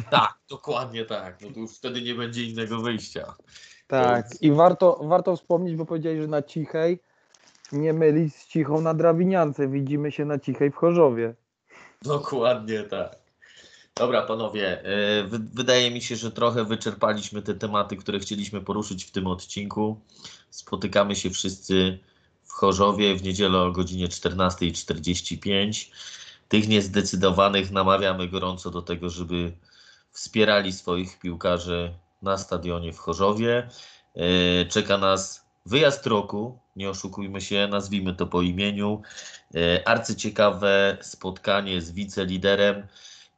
tak, 0.10 0.34
dokładnie 0.50 1.06
tak. 1.06 1.42
No 1.42 1.52
to 1.52 1.60
już 1.60 1.78
wtedy 1.78 2.02
nie 2.02 2.16
będzie 2.16 2.44
innego 2.44 2.82
wyjścia. 2.82 3.34
Tak, 3.88 4.28
i 4.42 4.52
warto, 4.52 5.00
warto 5.04 5.36
wspomnieć, 5.36 5.76
bo 5.76 5.86
powiedziałeś, 5.86 6.22
że 6.22 6.28
na 6.28 6.42
Cichej 6.42 7.00
nie 7.72 7.94
mylić 7.94 8.36
z 8.36 8.48
Cichą 8.48 8.82
na 8.82 8.94
Drabiniance. 8.94 9.68
Widzimy 9.68 10.12
się 10.12 10.26
na 10.26 10.40
Cichej 10.40 10.72
w 10.72 10.76
Chorzowie. 10.76 11.34
Dokładnie 12.02 12.84
tak. 12.84 13.23
Dobra, 13.96 14.22
panowie, 14.22 14.84
e, 14.84 15.24
wy- 15.24 15.40
wydaje 15.54 15.92
mi 15.92 16.02
się, 16.02 16.16
że 16.16 16.32
trochę 16.32 16.66
wyczerpaliśmy 16.66 17.42
te 17.42 17.54
tematy, 17.54 17.98
które 17.98 18.20
chcieliśmy 18.20 18.62
poruszyć 18.62 19.04
w 19.06 19.12
tym 19.12 19.28
odcinku. 19.28 20.00
Spotykamy 20.50 21.16
się 21.16 21.30
wszyscy 21.30 22.00
w 22.44 22.52
Chorzowie 22.52 23.16
w 23.16 23.24
niedzielę 23.24 23.60
o 23.60 23.72
godzinie 23.72 24.08
14.45. 24.08 25.92
Tych 26.50 26.68
niezdecydowanych 26.68 27.72
namawiamy 27.72 28.28
gorąco 28.28 28.72
do 28.72 28.82
tego, 28.82 29.10
żeby 29.10 29.54
wspierali 30.12 30.74
swoich 30.74 31.20
piłkarzy 31.20 31.94
na 32.22 32.38
stadionie 32.38 32.94
w 32.94 32.98
Chorzowie. 32.98 33.70
E, 34.16 34.66
Czeka 34.66 34.98
nas 34.98 35.46
wyjazd 35.66 36.06
roku, 36.08 36.60
nie 36.76 36.90
oszukujmy 36.90 37.42
się, 37.42 37.68
nazwijmy 37.72 38.16
to 38.16 38.28
po 38.28 38.42
imieniu. 38.42 39.02
E, 39.56 39.88
Arcyciekawe 39.88 40.98
spotkanie 41.02 41.82
z 41.82 41.92
wiceliderem 41.92 42.88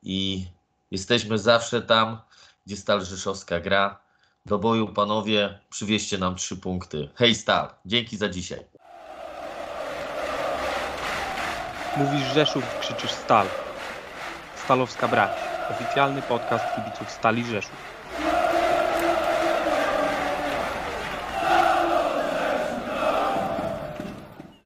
i 0.05 0.45
jesteśmy 0.91 1.37
zawsze 1.37 1.81
tam, 1.81 2.21
gdzie 2.65 2.77
Stal 2.77 3.05
Rzeszowska 3.05 3.59
gra. 3.59 3.99
Do 4.45 4.59
boju, 4.59 4.87
panowie, 4.87 5.59
przywieźcie 5.69 6.17
nam 6.17 6.35
trzy 6.35 6.57
punkty. 6.57 7.09
Hej 7.15 7.35
Stal, 7.35 7.69
dzięki 7.85 8.17
za 8.17 8.29
dzisiaj. 8.29 8.59
Mówisz 11.97 12.33
Rzeszów, 12.33 12.79
krzyczysz 12.79 13.11
Stal. 13.11 13.47
Stalowska 14.65 15.07
Brać. 15.07 15.37
Oficjalny 15.71 16.21
podcast 16.21 16.65
kibiców 16.75 17.11
Stali 17.11 17.45
Rzeszów. 17.45 17.94